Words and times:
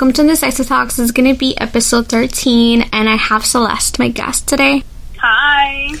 welcome 0.00 0.14
to 0.14 0.22
the 0.24 0.34
Sex 0.34 0.56
Talks. 0.66 0.96
This 0.96 1.04
is 1.04 1.12
going 1.12 1.30
to 1.30 1.38
be 1.38 1.54
episode 1.60 2.08
13, 2.08 2.88
and 2.90 3.06
I 3.06 3.16
have 3.16 3.44
Celeste, 3.44 3.98
my 3.98 4.08
guest 4.08 4.48
today. 4.48 4.82
Hi. 5.18 5.92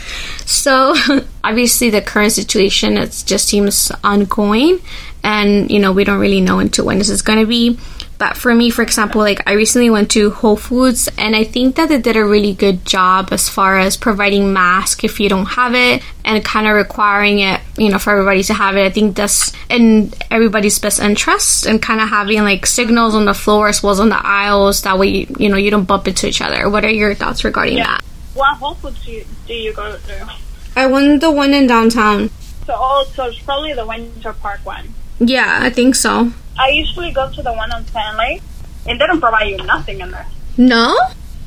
So, 0.46 0.94
obviously, 1.44 1.90
the 1.90 2.00
current 2.00 2.32
situation 2.32 2.96
it 2.96 3.22
just 3.26 3.48
seems 3.48 3.92
ongoing, 4.02 4.80
and 5.22 5.70
you 5.70 5.80
know 5.80 5.92
we 5.92 6.04
don't 6.04 6.18
really 6.18 6.40
know 6.40 6.60
until 6.60 6.86
when 6.86 6.96
this 6.96 7.10
is 7.10 7.20
going 7.20 7.40
to 7.40 7.46
be. 7.46 7.78
But 8.20 8.36
for 8.36 8.54
me, 8.54 8.68
for 8.68 8.82
example, 8.82 9.22
like 9.22 9.40
I 9.48 9.54
recently 9.54 9.88
went 9.88 10.10
to 10.10 10.28
Whole 10.28 10.54
Foods 10.54 11.08
and 11.16 11.34
I 11.34 11.42
think 11.42 11.76
that 11.76 11.88
they 11.88 11.98
did 11.98 12.16
a 12.16 12.24
really 12.24 12.52
good 12.52 12.84
job 12.84 13.30
as 13.32 13.48
far 13.48 13.78
as 13.78 13.96
providing 13.96 14.52
mask 14.52 15.04
if 15.04 15.18
you 15.18 15.30
don't 15.30 15.46
have 15.46 15.74
it 15.74 16.02
and 16.22 16.44
kind 16.44 16.68
of 16.68 16.74
requiring 16.74 17.38
it, 17.38 17.62
you 17.78 17.88
know, 17.88 17.98
for 17.98 18.10
everybody 18.10 18.42
to 18.42 18.52
have 18.52 18.76
it. 18.76 18.84
I 18.84 18.90
think 18.90 19.16
that's 19.16 19.54
in 19.70 20.12
everybody's 20.30 20.78
best 20.78 21.00
interest 21.00 21.64
and 21.64 21.80
kind 21.80 21.98
of 21.98 22.10
having 22.10 22.42
like 22.42 22.66
signals 22.66 23.14
on 23.14 23.24
the 23.24 23.32
floor 23.32 23.68
as 23.68 23.82
well 23.82 23.92
as 23.92 24.00
on 24.00 24.10
the 24.10 24.20
aisles. 24.22 24.82
That 24.82 24.98
way, 24.98 25.08
you, 25.08 25.36
you 25.38 25.48
know, 25.48 25.56
you 25.56 25.70
don't 25.70 25.86
bump 25.86 26.06
into 26.06 26.28
each 26.28 26.42
other. 26.42 26.68
What 26.68 26.84
are 26.84 26.90
your 26.90 27.14
thoughts 27.14 27.42
regarding 27.42 27.78
yeah. 27.78 27.86
that? 27.86 28.04
What 28.34 28.54
Whole 28.58 28.74
Foods 28.74 29.02
do 29.02 29.12
you, 29.12 29.24
do 29.46 29.54
you 29.54 29.72
go 29.72 29.96
to? 29.96 30.30
I 30.76 30.86
went 30.88 31.22
the 31.22 31.30
one 31.30 31.54
in 31.54 31.66
downtown. 31.66 32.28
So, 32.66 32.74
oh, 32.76 33.10
so 33.14 33.28
it's 33.28 33.38
probably 33.38 33.72
the 33.72 33.86
Winter 33.86 34.34
Park 34.34 34.60
one. 34.66 34.92
Yeah, 35.20 35.60
I 35.62 35.70
think 35.70 35.94
so. 35.94 36.32
I 36.60 36.68
usually 36.68 37.10
go 37.10 37.30
to 37.32 37.42
the 37.42 37.52
one 37.52 37.72
on 37.72 37.86
Stanley, 37.86 38.42
and 38.86 39.00
they 39.00 39.06
don't 39.06 39.20
provide 39.20 39.48
you 39.48 39.56
nothing 39.58 40.00
in 40.00 40.10
there. 40.10 40.26
No? 40.58 40.96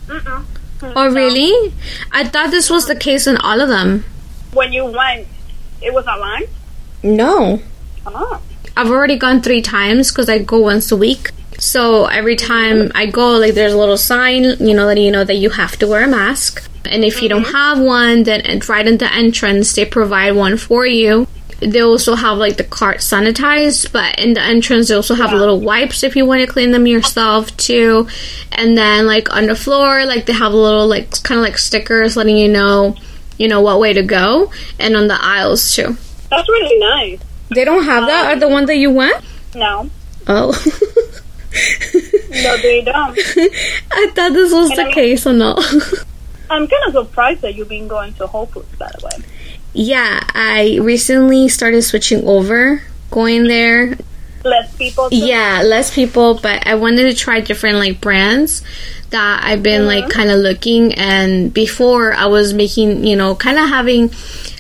Mm-mm. 0.07 0.45
Oh, 0.81 1.07
really? 1.13 1.73
I 2.11 2.23
thought 2.25 2.51
this 2.51 2.69
was 2.69 2.87
the 2.87 2.95
case 2.95 3.27
in 3.27 3.37
all 3.37 3.61
of 3.61 3.69
them. 3.69 4.03
When 4.53 4.73
you 4.73 4.85
went, 4.85 5.27
it 5.81 5.93
was 5.93 6.05
online. 6.07 6.45
No. 7.03 7.61
Oh. 8.07 8.41
I've 8.75 8.89
already 8.89 9.17
gone 9.17 9.41
three 9.41 9.61
times 9.61 10.11
because 10.11 10.27
I 10.29 10.39
go 10.39 10.57
once 10.59 10.91
a 10.91 10.97
week. 10.97 11.29
So 11.59 12.05
every 12.07 12.35
time 12.35 12.91
I 12.95 13.05
go, 13.05 13.37
like 13.37 13.53
there's 13.53 13.73
a 13.73 13.77
little 13.77 13.97
sign, 13.97 14.43
you 14.43 14.73
know, 14.73 14.85
letting 14.85 15.05
you 15.05 15.11
know 15.11 15.23
that 15.23 15.35
you 15.35 15.51
have 15.51 15.77
to 15.77 15.87
wear 15.87 16.03
a 16.03 16.07
mask. 16.07 16.67
And 16.85 17.05
if 17.05 17.21
you 17.21 17.29
don't 17.29 17.43
Mm-hmm. 17.43 17.55
have 17.55 17.79
one, 17.79 18.23
then 18.23 18.41
right 18.67 18.85
in 18.87 18.97
the 18.97 19.13
entrance, 19.13 19.73
they 19.73 19.85
provide 19.85 20.31
one 20.35 20.57
for 20.57 20.85
you. 20.85 21.27
They 21.59 21.81
also 21.81 22.15
have 22.15 22.37
like 22.37 22.57
the 22.57 22.63
cart 22.63 22.97
sanitized, 22.97 23.91
but 23.91 24.19
in 24.19 24.33
the 24.33 24.41
entrance, 24.41 24.87
they 24.89 24.95
also 24.95 25.15
have 25.15 25.31
Yeah. 25.31 25.37
little 25.39 25.59
wipes 25.59 26.03
if 26.03 26.15
you 26.15 26.25
want 26.25 26.41
to 26.41 26.47
clean 26.47 26.71
them 26.71 26.85
yourself 26.87 27.55
too. 27.57 28.07
And 28.51 28.77
then 28.77 29.05
like 29.05 29.33
on 29.33 29.45
the 29.47 29.55
floor, 29.55 30.05
like 30.05 30.25
they 30.25 30.33
have 30.33 30.53
little 30.53 30.87
like 30.87 31.11
kind 31.23 31.39
of 31.39 31.43
like 31.43 31.57
stickers 31.57 32.15
letting 32.17 32.37
you 32.37 32.47
know, 32.49 32.95
you 33.37 33.47
know, 33.47 33.61
what 33.61 33.79
way 33.79 33.93
to 33.93 34.03
go. 34.03 34.51
And 34.79 34.95
on 34.95 35.07
the 35.07 35.17
aisles 35.23 35.75
too. 35.75 35.95
That's 36.29 36.47
really 36.49 36.79
nice. 36.79 37.19
They 37.53 37.65
don't 37.65 37.83
have 37.83 38.07
that 38.07 38.31
at 38.33 38.39
the 38.39 38.47
one 38.47 38.65
that 38.65 38.77
you 38.77 38.89
went? 38.91 39.23
No. 39.55 39.89
Oh. 40.27 40.51
No, 42.31 42.57
they 42.57 42.81
don't. 42.81 43.17
I 43.91 44.11
thought 44.15 44.33
this 44.33 44.51
was 44.51 44.69
And 44.71 44.77
the 44.79 44.81
I 44.81 44.85
mean- 44.85 44.93
case 44.93 45.27
or 45.27 45.33
no. 45.33 45.55
I'm 46.49 46.67
kind 46.67 46.83
of 46.87 46.93
surprised 47.07 47.41
that 47.41 47.55
you've 47.55 47.69
been 47.69 47.87
going 47.87 48.13
to 48.15 48.27
Whole 48.27 48.47
Foods, 48.47 48.75
by 48.77 48.91
the 48.99 49.05
way. 49.05 49.23
Yeah, 49.73 50.23
I 50.33 50.79
recently 50.81 51.49
started 51.49 51.81
switching 51.81 52.25
over, 52.27 52.83
going 53.11 53.47
there. 53.47 53.97
Less 54.43 54.75
people. 54.75 55.09
too? 55.09 55.15
Yeah, 55.17 55.63
less 55.65 55.93
people, 55.93 56.35
but 56.35 56.67
I 56.67 56.75
wanted 56.75 57.03
to 57.03 57.13
try 57.15 57.39
different 57.39 57.77
like 57.77 58.01
brands 58.01 58.61
that 59.09 59.41
I've 59.43 59.63
been 59.63 59.85
like 59.85 60.05
mm-hmm. 60.05 60.11
kind 60.11 60.31
of 60.31 60.39
looking 60.39 60.93
and 60.95 61.53
before 61.53 62.13
I 62.13 62.25
was 62.25 62.53
making, 62.53 63.05
you 63.05 63.15
know, 63.15 63.35
kind 63.35 63.57
of 63.57 63.69
having 63.69 64.09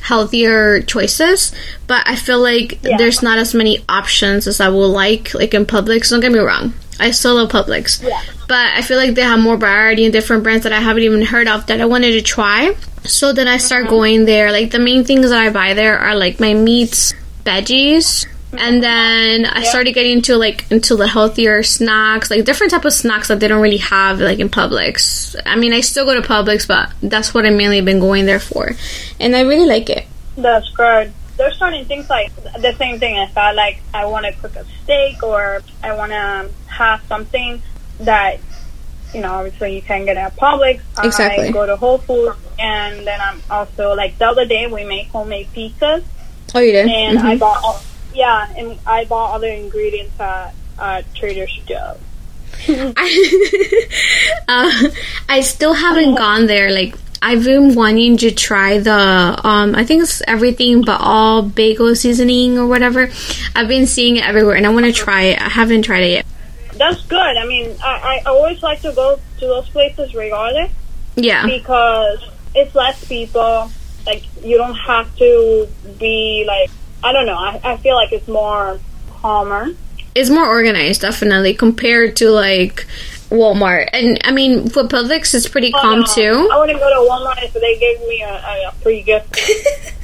healthier 0.01 0.81
choices, 0.81 1.51
but 1.87 2.03
I 2.07 2.15
feel 2.15 2.39
like 2.39 2.79
Yeah. 2.83 2.97
there's 2.97 3.23
not 3.23 3.39
as 3.39 3.53
many 3.53 3.83
options 3.89 4.47
as 4.47 4.59
I 4.59 4.69
would 4.69 4.87
like 4.87 5.33
like 5.33 5.53
in 5.53 5.65
Publix. 5.65 6.09
Don't 6.09 6.19
get 6.19 6.31
me 6.31 6.39
wrong. 6.39 6.73
I 6.99 7.11
still 7.11 7.35
love 7.35 7.49
Publix. 7.49 8.03
Yeah. 8.03 8.21
But 8.47 8.67
I 8.73 8.81
feel 8.81 8.97
like 8.97 9.15
they 9.15 9.21
have 9.21 9.39
more 9.39 9.57
variety 9.57 10.05
and 10.05 10.13
different 10.13 10.43
brands 10.43 10.63
that 10.63 10.73
I 10.73 10.79
haven't 10.79 11.03
even 11.03 11.21
heard 11.21 11.47
of 11.47 11.65
that 11.67 11.81
I 11.81 11.85
wanted 11.85 12.11
to 12.11 12.21
try. 12.21 12.75
So 13.03 13.33
then 13.33 13.47
I 13.47 13.57
start 13.57 13.83
uh-huh. 13.83 13.91
going 13.91 14.25
there. 14.25 14.51
Like 14.51 14.71
the 14.71 14.79
main 14.79 15.03
things 15.03 15.29
that 15.29 15.39
I 15.39 15.49
buy 15.49 15.73
there 15.73 15.97
are 15.97 16.15
like 16.15 16.39
my 16.39 16.53
meats, 16.53 17.13
veggies, 17.43 18.27
and 18.53 18.77
uh-huh. 18.77 18.81
then 18.81 19.45
I 19.45 19.63
started 19.63 19.93
getting 19.93 20.13
into 20.13 20.37
like 20.37 20.71
into 20.71 20.95
the 20.95 21.07
healthier 21.07 21.63
snacks, 21.63 22.29
like 22.29 22.45
different 22.45 22.71
type 22.71 22.85
of 22.85 22.93
snacks 22.93 23.27
that 23.27 23.39
they 23.39 23.47
don't 23.47 23.61
really 23.61 23.77
have 23.77 24.19
like 24.19 24.39
in 24.39 24.49
Publix. 24.49 25.35
I 25.45 25.55
mean, 25.55 25.73
I 25.73 25.81
still 25.81 26.05
go 26.05 26.19
to 26.19 26.27
Publix, 26.27 26.67
but 26.67 26.91
that's 27.01 27.33
what 27.33 27.45
I 27.45 27.49
mainly 27.49 27.81
been 27.81 27.99
going 27.99 28.25
there 28.25 28.39
for, 28.39 28.71
and 29.19 29.35
I 29.35 29.41
really 29.41 29.65
like 29.65 29.89
it. 29.89 30.05
That's 30.37 30.69
good. 30.71 31.13
There's 31.37 31.57
certain 31.57 31.85
things 31.85 32.09
like 32.09 32.33
the 32.35 32.73
same 32.77 32.99
thing. 32.99 33.17
If 33.17 33.37
I 33.37 33.51
like, 33.53 33.81
I 33.93 34.05
want 34.05 34.25
to 34.27 34.33
cook 34.33 34.55
a 34.55 34.65
steak 34.83 35.23
or 35.23 35.63
I 35.81 35.95
want 35.95 36.11
to 36.11 36.17
um, 36.17 36.49
have 36.73 37.01
something 37.07 37.61
that, 37.99 38.39
you 39.13 39.21
know, 39.21 39.33
obviously 39.33 39.75
you 39.75 39.81
can 39.81 40.05
get 40.05 40.17
at 40.17 40.35
Publix. 40.35 40.81
Exactly. 41.03 41.47
I 41.47 41.51
go 41.51 41.65
to 41.65 41.75
Whole 41.75 41.97
Foods, 41.99 42.37
and 42.59 43.05
then 43.05 43.19
I'm 43.21 43.41
also 43.49 43.93
like 43.95 44.17
the 44.17 44.25
other 44.27 44.45
day 44.45 44.67
we 44.67 44.83
make 44.85 45.09
homemade 45.09 45.47
pizzas, 45.55 46.03
Oh, 46.55 46.59
you 46.59 46.71
did? 46.71 46.87
and 46.89 47.19
Mhm. 47.19 47.23
I 47.23 47.37
bought, 47.37 47.63
all, 47.63 47.81
yeah, 48.13 48.47
and 48.57 48.77
I 48.85 49.05
bought 49.05 49.35
other 49.35 49.47
ingredients 49.47 50.19
at 50.19 50.53
uh, 50.79 51.01
Trader 51.15 51.45
Joe's. 51.65 51.97
uh, 54.47 54.71
I 55.29 55.41
still 55.41 55.73
haven't 55.73 56.15
gone 56.15 56.45
there. 56.47 56.71
Like 56.71 56.95
I've 57.21 57.43
been 57.43 57.73
wanting 57.75 58.17
to 58.17 58.31
try 58.31 58.79
the 58.79 58.91
um 59.43 59.75
I 59.75 59.83
think 59.85 60.03
it's 60.03 60.21
everything 60.27 60.81
but 60.83 60.99
all 61.01 61.41
bagel 61.41 61.95
seasoning 61.95 62.57
or 62.57 62.67
whatever. 62.67 63.09
I've 63.55 63.67
been 63.67 63.87
seeing 63.87 64.17
it 64.17 64.27
everywhere 64.27 64.55
and 64.55 64.65
I 64.65 64.69
want 64.69 64.85
to 64.85 64.93
try 64.93 65.23
it. 65.33 65.41
I 65.41 65.49
haven't 65.49 65.83
tried 65.83 66.03
it 66.03 66.11
yet. 66.11 66.25
That's 66.77 67.03
good. 67.05 67.37
I 67.37 67.45
mean, 67.45 67.75
I, 67.83 68.21
I 68.25 68.29
always 68.29 68.61
like 68.63 68.81
to 68.81 68.91
go 68.93 69.19
to 69.39 69.45
those 69.47 69.69
places 69.69 70.13
regardless. 70.15 70.71
Yeah. 71.15 71.45
because 71.45 72.19
it's 72.55 72.73
less 72.75 73.03
people. 73.05 73.71
Like 74.05 74.23
you 74.43 74.57
don't 74.57 74.75
have 74.75 75.15
to 75.17 75.67
be 75.99 76.43
like 76.47 76.69
I 77.03 77.11
don't 77.13 77.25
know. 77.25 77.35
I, 77.37 77.59
I 77.63 77.77
feel 77.77 77.95
like 77.95 78.11
it's 78.11 78.27
more 78.27 78.79
calmer. 79.11 79.67
It's 80.15 80.29
more 80.29 80.45
organized 80.47 81.01
definitely 81.01 81.53
compared 81.53 82.15
to 82.17 82.29
like 82.31 82.87
Walmart. 83.29 83.89
And 83.93 84.19
I 84.23 84.31
mean 84.31 84.69
for 84.69 84.83
Publix 84.83 85.33
it's 85.33 85.47
pretty 85.47 85.71
oh, 85.73 85.79
calm 85.81 85.99
Oh, 85.99 86.01
no. 86.01 86.05
too. 86.05 86.49
I 86.51 86.59
wouldn't 86.59 86.79
go 86.79 86.89
to 86.89 87.09
Walmart 87.09 87.43
if 87.43 87.53
they 87.53 87.77
gave 87.77 87.99
me 88.01 88.21
a, 88.23 88.33
a, 88.33 88.67
a 88.69 88.71
free 88.81 89.01
gift. 89.03 89.39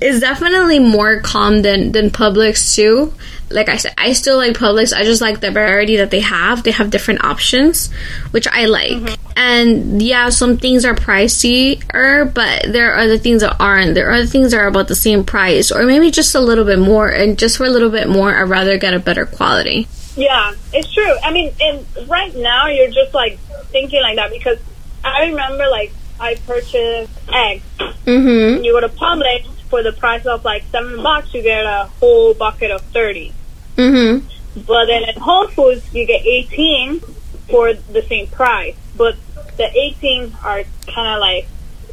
It's 0.00 0.18
definitely 0.20 0.78
more 0.78 1.20
calm 1.20 1.60
than 1.62 1.92
than 1.92 2.10
Publix 2.10 2.74
too. 2.74 3.12
Like 3.52 3.68
I 3.68 3.76
said, 3.76 3.94
I 3.98 4.12
still 4.12 4.36
like 4.36 4.56
Publix. 4.56 4.92
I 4.92 5.04
just 5.04 5.20
like 5.20 5.40
the 5.40 5.50
variety 5.50 5.96
that 5.96 6.10
they 6.10 6.20
have. 6.20 6.62
They 6.62 6.70
have 6.72 6.90
different 6.90 7.24
options, 7.24 7.92
which 8.32 8.46
I 8.48 8.64
like. 8.66 9.18
And 9.36 10.02
yeah, 10.02 10.28
some 10.30 10.56
things 10.58 10.84
are 10.84 10.94
pricier, 10.94 12.32
but 12.32 12.72
there 12.72 12.92
are 12.92 12.98
other 12.98 13.18
things 13.18 13.42
that 13.42 13.56
aren't. 13.60 13.94
There 13.94 14.08
are 14.08 14.12
other 14.12 14.26
things 14.26 14.50
that 14.52 14.58
are 14.58 14.66
about 14.66 14.88
the 14.88 14.94
same 14.94 15.24
price, 15.24 15.70
or 15.70 15.84
maybe 15.84 16.10
just 16.10 16.34
a 16.34 16.40
little 16.40 16.64
bit 16.64 16.78
more. 16.78 17.08
And 17.08 17.38
just 17.38 17.56
for 17.56 17.64
a 17.64 17.70
little 17.70 17.90
bit 17.90 18.08
more, 18.08 18.34
I'd 18.34 18.48
rather 18.48 18.78
get 18.78 18.94
a 18.94 18.98
better 18.98 19.26
quality. 19.26 19.88
yeah, 20.16 20.54
it's 20.72 20.92
true. 20.92 21.14
I 21.22 21.32
mean, 21.32 21.52
and 21.60 21.86
right 22.08 22.34
now 22.36 22.66
you're 22.68 22.90
just 22.90 23.14
like 23.14 23.38
thinking 23.70 24.02
like 24.02 24.16
that 24.16 24.30
because 24.30 24.58
I 25.04 25.26
remember 25.26 25.66
like 25.70 25.92
I 26.20 26.34
purchased 26.46 27.12
eggs. 27.32 27.64
Mm-hmm. 27.78 28.56
And 28.56 28.64
you 28.64 28.72
go 28.72 28.80
to 28.80 28.88
Publix 28.88 29.46
for 29.70 29.82
the 29.82 29.92
price 29.92 30.26
of 30.26 30.44
like 30.44 30.64
seven 30.70 31.02
bucks, 31.02 31.32
you 31.34 31.42
get 31.42 31.64
a 31.64 31.88
whole 31.98 32.34
bucket 32.34 32.70
of 32.70 32.82
thirty. 32.82 33.32
Mm-hmm. 33.76 34.62
But 34.66 34.86
then 34.86 35.04
at 35.04 35.16
Whole 35.16 35.48
Foods, 35.48 35.92
you 35.94 36.06
get 36.06 36.24
18 36.24 37.00
for 37.48 37.72
the 37.72 38.02
same 38.02 38.26
price. 38.28 38.76
But 38.96 39.16
the 39.56 39.68
18 39.74 40.36
are 40.44 40.64
kind 40.86 41.14
of 41.14 41.20
like 41.20 41.48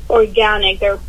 organic. 0.10 0.80
They're 0.80 1.00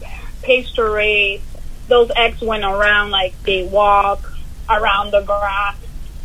pasture. 0.43 1.41
Those 1.89 2.11
eggs 2.15 2.41
went 2.41 2.65
around 2.65 3.11
like 3.11 3.41
they 3.43 3.65
walk 3.65 4.33
around 4.69 5.11
the 5.11 5.23
grass 5.23 5.77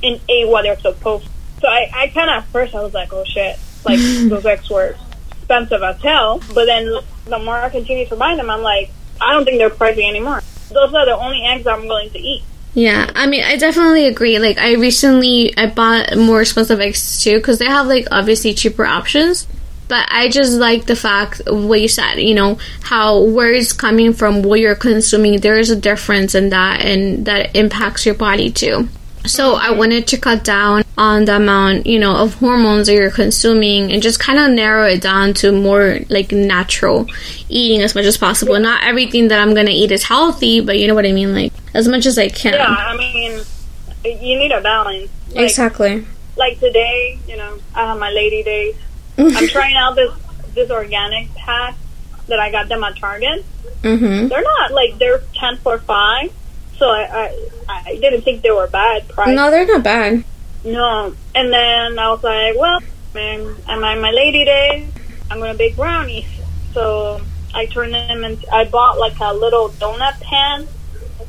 and 0.04 0.20
ate 0.30 0.48
what 0.48 0.62
they're 0.62 0.80
supposed. 0.80 1.26
to. 1.26 1.32
So 1.62 1.68
I, 1.68 1.90
I 1.94 2.08
kind 2.08 2.30
of 2.30 2.44
at 2.44 2.46
first 2.50 2.76
I 2.76 2.84
was 2.84 2.94
like, 2.94 3.12
oh 3.14 3.24
shit, 3.24 3.58
like 3.84 4.00
those 4.30 4.46
eggs 4.46 4.70
were 4.70 4.96
expensive 5.32 5.82
as 5.82 6.02
hell. 6.02 6.42
But 6.54 6.66
then 6.66 6.94
the 7.26 7.40
more 7.40 7.56
I 7.56 7.70
continue 7.70 8.08
to 8.08 8.16
buy 8.16 8.36
them, 8.36 8.50
I'm 8.50 8.62
like, 8.62 8.92
I 9.20 9.34
don't 9.34 9.46
think 9.46 9.58
they're 9.58 9.70
pricey 9.70 10.08
anymore. 10.08 10.42
Those 10.70 10.94
are 10.94 11.06
the 11.06 11.16
only 11.18 11.44
eggs 11.44 11.66
I'm 11.66 11.88
willing 11.88 12.10
to 12.12 12.20
eat. 12.20 12.44
Yeah, 12.76 13.10
I 13.16 13.26
mean, 13.28 13.44
I 13.44 13.56
definitely 13.56 14.06
agree. 14.06 14.38
Like, 14.38 14.58
I 14.58 14.74
recently 14.74 15.58
I 15.58 15.68
bought 15.68 16.18
more 16.18 16.42
expensive 16.42 16.82
eggs 16.82 17.24
too 17.24 17.38
because 17.38 17.58
they 17.58 17.66
have 17.66 17.88
like 17.88 18.08
obviously 18.12 18.54
cheaper 18.54 18.86
options. 18.86 19.48
But 19.88 20.08
I 20.10 20.30
just 20.30 20.54
like 20.54 20.86
the 20.86 20.96
fact 20.96 21.42
what 21.46 21.80
you 21.80 21.88
said. 21.88 22.16
You 22.16 22.34
know 22.36 22.58
how 22.82 23.22
where 23.22 23.54
it's 23.54 23.72
coming 23.72 24.14
from, 24.14 24.42
what 24.42 24.60
you're 24.60 24.76
consuming. 24.76 25.40
There 25.40 25.58
is 25.58 25.70
a 25.70 25.76
difference 25.76 26.36
in 26.36 26.50
that, 26.50 26.84
and 26.84 27.26
that 27.28 27.56
impacts 27.56 28.06
your 28.06 28.16
body 28.16 28.52
too. 28.52 28.90
So 29.26 29.56
I 29.56 29.72
wanted 29.72 30.08
to 30.08 30.18
cut 30.18 30.44
down 30.44 30.84
on 30.98 31.26
the 31.26 31.38
amount, 31.38 31.88
you 31.88 32.00
know, 32.00 32.16
of 32.16 32.36
hormones 32.36 32.88
that 32.88 32.94
you're 32.94 33.10
consuming 33.10 33.92
and 33.92 34.02
just 34.02 34.20
kind 34.20 34.38
of 34.38 34.52
narrow 34.52 34.86
it 34.86 35.02
down 35.02 35.34
to 35.36 35.52
more 35.52 36.00
like 36.10 36.32
natural 36.32 37.08
eating 37.50 37.82
as 37.82 37.96
much 37.96 38.06
as 38.06 38.18
possible. 38.18 38.60
Not 38.60 38.84
everything 38.84 39.30
that 39.30 39.40
I'm 39.40 39.54
going 39.54 39.66
to 39.66 39.72
eat 39.72 39.92
is 39.92 40.04
healthy, 40.04 40.62
but 40.62 40.78
you 40.78 40.88
know 40.88 40.96
what 40.96 41.06
I 41.06 41.12
mean? 41.12 41.34
Like 41.34 41.54
as 41.76 41.88
much 41.88 42.06
as 42.06 42.18
I 42.18 42.30
can. 42.30 42.54
Yeah, 42.54 42.66
I 42.68 42.96
mean, 42.98 43.42
you 44.04 44.40
need 44.40 44.52
a 44.52 44.62
balance. 44.62 45.12
Like, 45.32 45.46
Exactly. 45.46 46.06
like 46.38 46.60
today, 46.60 47.20
you 47.28 47.36
know, 47.36 47.60
I 47.76 47.88
have 47.88 48.00
my 48.00 48.10
lady 48.10 48.42
days. 48.44 48.76
I'm 49.18 49.48
trying 49.48 49.76
out 49.76 49.96
this 49.96 50.12
this 50.56 50.72
organic 50.72 51.34
pack 51.36 51.76
that 52.28 52.40
I 52.40 52.50
got 52.50 52.70
them 52.70 52.84
at 52.84 52.98
Target. 52.98 53.46
Mm-hmm. 53.84 54.28
They're 54.30 54.48
not 54.56 54.72
like 54.72 54.98
they're 54.98 55.22
ten 55.36 55.58
for 55.58 55.78
five, 55.80 56.32
so 56.78 56.90
I 56.90 57.04
I, 57.68 57.84
I 57.88 57.96
didn't 57.98 58.22
think 58.22 58.42
they 58.42 58.52
were 58.52 58.68
bad 58.68 59.08
price. 59.10 59.36
No, 59.36 59.52
they're 59.52 59.68
not 59.68 59.84
bad. 59.84 60.24
No. 60.64 61.14
And 61.36 61.54
then 61.54 62.00
I 62.00 62.10
was 62.10 62.24
like, 62.24 62.56
well, 62.58 62.80
man, 63.14 63.56
am 63.68 63.84
I 63.84 63.96
my 63.96 64.12
lady 64.12 64.46
day? 64.46 64.88
I'm 65.30 65.40
gonna 65.40 65.54
bake 65.54 65.76
brownies. 65.76 66.26
So 66.74 67.22
I 67.54 67.66
turned 67.68 67.94
them 67.94 68.24
into. 68.24 68.52
I 68.54 68.66
bought 68.66 68.98
like 68.98 69.20
a 69.20 69.34
little 69.34 69.70
donut 69.70 70.20
pan, 70.22 70.68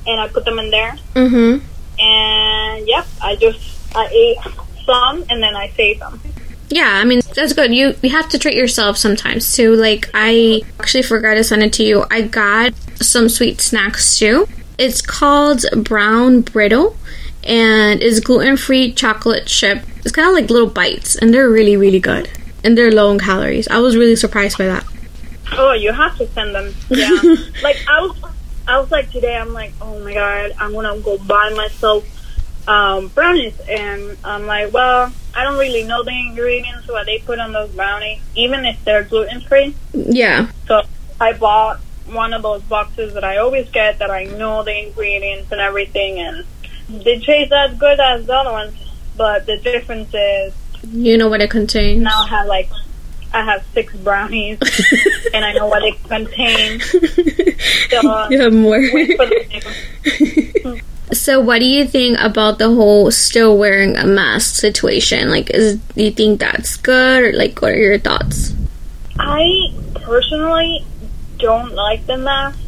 and 0.07 0.21
I 0.21 0.29
put 0.29 0.45
them 0.45 0.59
in 0.59 0.71
there. 0.71 0.97
Mm-hmm. 1.15 1.65
And 1.99 2.89
yep, 2.89 3.07
I 3.23 3.37
just 3.37 3.97
I 3.97 4.07
ate 4.07 4.39
some, 4.85 5.25
and 5.31 5.43
then 5.43 5.57
I 5.57 5.69
saved 5.71 6.01
them. 6.01 6.21
Yeah, 6.69 6.91
I 6.91 7.05
mean 7.05 7.21
that's 7.35 7.53
good. 7.53 7.73
You 7.73 7.95
you 8.03 8.11
have 8.11 8.29
to 8.31 8.39
treat 8.39 8.57
yourself 8.57 8.97
sometimes 8.97 9.55
too. 9.55 9.75
Like 9.75 10.11
I 10.15 10.63
actually 10.81 11.03
forgot 11.03 11.35
to 11.35 11.45
send 11.45 11.63
it 11.63 11.73
to 11.75 11.85
you. 11.85 12.05
I 12.11 12.23
got 12.23 12.75
some 13.01 13.29
sweet 13.29 13.61
snacks 13.61 14.19
too. 14.19 14.49
It's 14.79 15.01
called 15.01 15.65
Brownie 15.77 16.43
Brittle, 16.43 16.97
and 17.45 18.03
it's 18.03 18.21
gluten 18.21 18.57
free 18.57 18.93
chocolate 18.93 19.47
chip. 19.47 19.83
It's 19.99 20.13
kind 20.13 20.29
of 20.29 20.35
like 20.35 20.51
little 20.51 20.69
bites, 20.69 21.17
and 21.17 21.33
they're 21.33 21.49
really 21.49 21.77
really 21.77 22.01
good, 22.01 22.29
and 22.65 22.77
they're 22.77 22.93
low 22.93 23.13
in 23.13 23.19
calories. 23.19 23.69
I 23.69 23.79
was 23.79 23.97
really 23.97 24.17
surprised 24.17 24.59
by 24.59 24.67
that. 24.67 24.85
Oh, 25.53 25.73
you 25.73 25.93
have 25.93 26.17
to 26.19 26.27
send 26.29 26.55
them. 26.55 26.75
Yeah. 26.89 27.09
like 27.63 27.77
I 27.89 28.01
was, 28.01 28.17
I 28.69 28.79
was 28.81 28.91
like 28.91 29.11
today. 29.11 29.37
I'm 29.37 29.53
like, 29.53 29.73
oh 29.81 29.99
my 30.01 30.15
god, 30.15 30.53
I'm 30.59 30.73
gonna 30.73 30.99
go 31.01 31.19
buy 31.19 31.51
myself 31.55 32.05
um, 32.69 33.09
brownies, 33.09 33.59
and 33.69 34.17
I'm 34.25 34.47
like, 34.47 34.73
well, 34.73 35.13
I 35.35 35.45
don't 35.45 35.59
really 35.59 35.85
know 35.85 36.03
the 36.03 36.11
ingredients 36.11 36.89
what 36.89 37.07
they 37.07 37.19
put 37.21 37.39
on 37.39 37.53
those 37.53 37.71
brownies, 37.71 38.21
even 38.35 38.65
if 38.65 38.83
they're 38.85 39.05
gluten 39.05 39.41
free. 39.43 39.75
Yeah. 39.93 40.51
So 40.67 40.83
I 41.21 41.33
bought 41.35 41.79
one 42.07 42.33
of 42.33 42.43
those 42.43 42.63
boxes 42.63 43.15
that 43.15 43.25
I 43.25 43.37
always 43.39 43.69
get 43.71 43.99
that 44.01 44.11
I 44.11 44.25
know 44.25 44.65
the 44.65 44.87
ingredients 44.87 45.53
and 45.53 45.61
everything, 45.61 46.19
and 46.19 46.45
they 46.89 47.21
taste 47.21 47.53
as 47.53 47.77
good 47.79 48.01
as 48.01 48.27
the 48.27 48.35
other 48.35 48.53
ones. 48.53 48.75
But 49.17 49.47
the 49.47 49.57
difference 49.59 50.13
is 50.13 50.53
You 50.93 51.17
know 51.17 51.29
what 51.29 51.41
it 51.41 51.51
contains. 51.51 52.03
now 52.03 52.27
have 52.27 52.47
like 52.47 52.69
I 53.37 53.43
have 53.45 53.63
six 53.75 53.95
brownies, 53.97 54.59
and 55.35 55.45
I 55.45 55.53
know 55.53 55.67
what 55.67 55.81
they 55.81 55.93
contain. 56.09 56.81
So 56.81 58.29
you 58.31 58.41
have 58.41 58.55
more. 58.55 58.81
wait 58.93 59.15
for 59.15 59.27
the 59.27 60.83
So, 61.13 61.39
what 61.39 61.59
do 61.59 61.67
you 61.67 61.87
think 61.87 62.19
about 62.19 62.59
the 62.59 62.69
whole 62.75 63.11
still 63.11 63.59
wearing 63.59 63.95
a 63.97 64.07
mask 64.07 64.55
situation? 64.55 65.29
Like, 65.29 65.51
is 65.51 65.77
do 65.77 66.05
you 66.05 66.11
think 66.13 66.41
that's 66.41 66.79
good, 66.79 67.23
or 67.25 67.33
like, 67.35 67.61
what 67.61 67.73
are 67.73 67.77
your 67.77 67.99
thoughts? 67.99 68.55
I 69.19 69.71
personally 69.95 70.87
don't 71.39 71.75
like 71.75 72.07
the 72.07 72.17
mask 72.17 72.59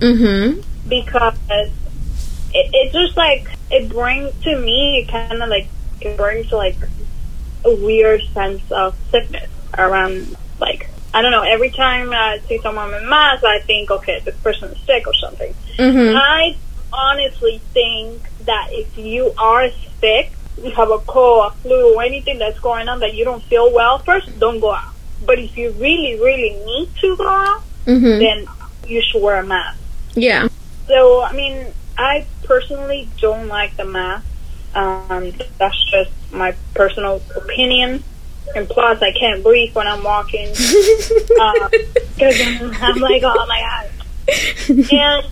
Mm-hmm. 0.00 0.60
because 0.88 1.34
it, 1.50 2.70
it 2.72 2.92
just 2.92 3.16
like 3.16 3.48
it 3.70 3.88
brings 3.88 4.32
to 4.42 4.56
me 4.60 5.06
kind 5.10 5.42
of 5.42 5.48
like 5.48 5.68
it 6.02 6.16
brings 6.16 6.52
like 6.52 6.76
a 7.64 7.74
weird 7.74 8.22
sense 8.32 8.62
of 8.70 8.94
sickness 9.10 9.50
around 9.78 10.36
like 10.60 10.90
I 11.14 11.22
don't 11.22 11.30
know 11.30 11.42
every 11.42 11.70
time 11.70 12.12
I 12.12 12.40
see 12.48 12.58
someone 12.62 12.90
with 12.90 13.04
mask 13.04 13.44
I 13.44 13.60
think 13.60 13.90
okay 13.90 14.20
this 14.24 14.36
person 14.36 14.70
is 14.72 14.78
sick 14.86 15.06
or 15.06 15.14
something 15.14 15.54
Mm-hmm. 15.78 16.16
I 16.16 16.56
honestly 16.92 17.60
think 17.72 18.22
that 18.46 18.68
if 18.72 18.96
you 18.98 19.32
are 19.38 19.70
sick 20.00 20.32
you 20.62 20.70
have 20.72 20.90
a 20.90 20.98
cold 20.98 21.52
a 21.52 21.56
flu 21.62 21.94
or 21.96 22.02
anything 22.02 22.38
that's 22.38 22.58
going 22.60 22.88
on 22.88 23.00
that 23.00 23.14
you 23.14 23.24
don't 23.24 23.42
feel 23.44 23.72
well 23.72 23.98
first 23.98 24.38
don't 24.38 24.60
go 24.60 24.72
out 24.74 24.92
but 25.24 25.38
if 25.38 25.56
you 25.56 25.70
really 25.72 26.18
really 26.20 26.54
need 26.66 26.88
to 27.00 27.16
go 27.16 27.28
out 27.28 27.62
Mm-hmm. 27.86 28.18
then 28.18 28.46
you 28.86 29.00
should 29.00 29.22
wear 29.22 29.40
a 29.40 29.46
mask 29.46 29.78
Yeah. 30.14 30.48
so, 30.88 31.22
I 31.22 31.32
mean, 31.32 31.66
I 31.96 32.26
personally 32.44 33.08
don't 33.20 33.48
like 33.48 33.76
the 33.76 33.84
mask. 33.84 34.26
Um, 34.74 35.32
that's 35.58 35.90
just 35.90 36.10
my 36.32 36.54
personal 36.74 37.22
opinion. 37.36 38.02
And 38.56 38.68
plus, 38.68 39.00
I 39.02 39.12
can't 39.12 39.42
breathe 39.42 39.74
when 39.74 39.86
I'm 39.86 40.02
walking 40.02 40.48
because 40.52 42.40
I'm, 42.40 42.74
I'm 42.82 42.96
like, 42.98 43.22
oh 43.24 43.46
my 43.46 43.60
god. 43.60 43.90
And 44.92 45.26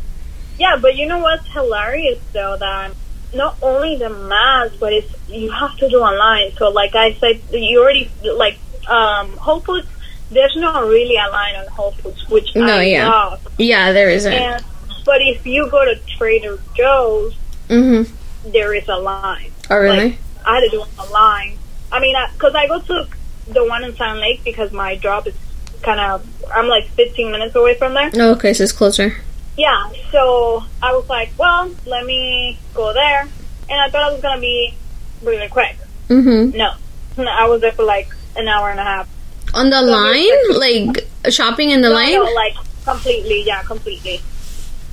yeah, 0.59 0.77
but 0.81 0.97
you 0.97 1.07
know 1.07 1.19
what's 1.19 1.47
hilarious 1.53 2.19
though 2.33 2.57
that 2.59 2.93
not 3.35 3.57
only 3.63 3.97
the 3.97 4.09
mask, 4.11 4.75
but 4.81 4.93
it's 4.93 5.13
you 5.29 5.51
have 5.51 5.77
to 5.79 5.89
do 5.89 6.01
online. 6.01 6.53
So, 6.53 6.71
like 6.71 6.95
I 6.95 7.13
said, 7.15 7.41
you 7.53 7.83
already 7.83 8.11
like 8.23 8.59
um, 8.89 9.33
Whole 9.37 9.61
Foods. 9.61 9.87
There's 10.31 10.57
not 10.57 10.85
really 10.85 11.17
a 11.17 11.31
line 11.31 11.55
on 11.57 11.67
Whole 11.69 11.93
Foods, 11.93 12.29
which 12.29 12.55
No, 12.57 12.79
I 12.79 12.85
yeah. 12.85 13.09
love. 13.09 13.47
yeah, 13.59 13.93
there 13.93 14.09
isn't. 14.11 14.33
And 14.33 14.65
but 15.05 15.21
if 15.23 15.47
you 15.47 15.69
go 15.71 15.85
to 15.85 15.99
Trader 16.17 16.59
Joe's, 16.75 17.35
Mm-hmm. 17.69 18.51
there 18.53 18.73
is 18.75 18.89
a 18.89 18.97
line. 18.97 19.51
Oh, 19.71 19.77
really? 19.79 20.11
Like, 20.11 20.19
I 20.47 20.55
had 20.55 20.61
to 20.61 20.69
do 20.71 20.85
a 21.01 21.05
line. 21.11 21.59
I 21.93 22.00
mean, 22.00 22.17
because 22.33 22.55
I, 22.55 22.67
go 22.67 22.81
to 22.81 23.06
the 23.49 23.65
one 23.65 23.85
in 23.85 23.94
Sand 23.97 24.19
Lake 24.21 24.43
because 24.44 24.73
my 24.73 24.97
job 24.97 25.27
is 25.27 25.35
kind 25.83 26.00
of. 26.00 26.27
I'm 26.53 26.69
like 26.69 26.87
15 26.91 27.31
minutes 27.33 27.55
away 27.56 27.75
from 27.77 27.94
there. 27.94 28.11
oh, 28.15 28.33
okay, 28.33 28.53
so 28.53 28.62
it's 28.65 28.73
closer. 28.73 29.17
Yeah, 29.56 29.91
so 30.12 30.62
I 30.83 30.93
was 30.93 31.09
like, 31.09 31.31
well, 31.38 31.71
let 31.87 32.05
me 32.05 32.59
go 32.75 32.93
there, 32.93 33.23
and 33.71 33.81
I 33.81 33.88
thought 33.88 34.03
I 34.11 34.12
was 34.12 34.21
gonna 34.23 34.41
be 34.41 34.75
really 35.23 35.49
quick. 35.49 35.77
Mm-hmm. 36.09 36.56
No, 36.56 36.73
I 37.31 37.49
was 37.49 37.61
there 37.62 37.73
for 37.73 37.85
like 37.85 38.09
an 38.37 38.49
hour 38.49 38.71
and 38.71 38.79
a 38.81 38.85
half. 38.85 39.09
On 39.55 39.71
the 39.71 39.81
line, 39.81 40.59
like 40.59 41.09
shopping 41.32 41.71
in 41.71 41.81
the 41.81 41.89
No, 41.89 41.94
line. 41.94 42.12
no, 42.12 42.23
like 42.35 42.55
completely, 42.85 43.43
yeah, 43.44 43.62
completely. 43.62 44.21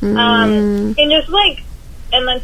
Mm. 0.02 0.18
Um, 0.18 0.96
and 0.98 1.12
just 1.12 1.30
like, 1.30 1.62
and 2.14 2.28
then 2.28 2.42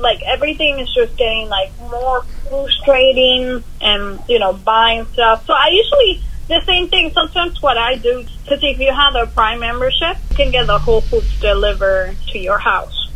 like 0.00 0.22
everything 0.22 0.78
is 0.78 0.92
just 0.94 1.16
getting 1.16 1.48
like 1.48 1.70
more 1.80 2.24
frustrating, 2.52 3.64
and 3.80 4.20
you 4.28 4.38
know, 4.38 4.52
buying 4.52 5.06
stuff. 5.06 5.46
So 5.46 5.54
I 5.54 5.68
usually 5.72 6.22
the 6.48 6.60
same 6.66 6.88
thing. 6.88 7.10
Sometimes 7.12 7.62
what 7.62 7.78
I 7.78 7.96
do, 7.96 8.24
because 8.42 8.62
if 8.62 8.78
you 8.78 8.92
have 8.92 9.14
a 9.14 9.26
Prime 9.26 9.60
membership, 9.60 10.16
you 10.30 10.36
can 10.36 10.50
get 10.50 10.66
the 10.66 10.78
Whole 10.78 11.00
Foods 11.00 11.40
delivered 11.40 12.16
to 12.28 12.38
your 12.38 12.58
house. 12.58 13.08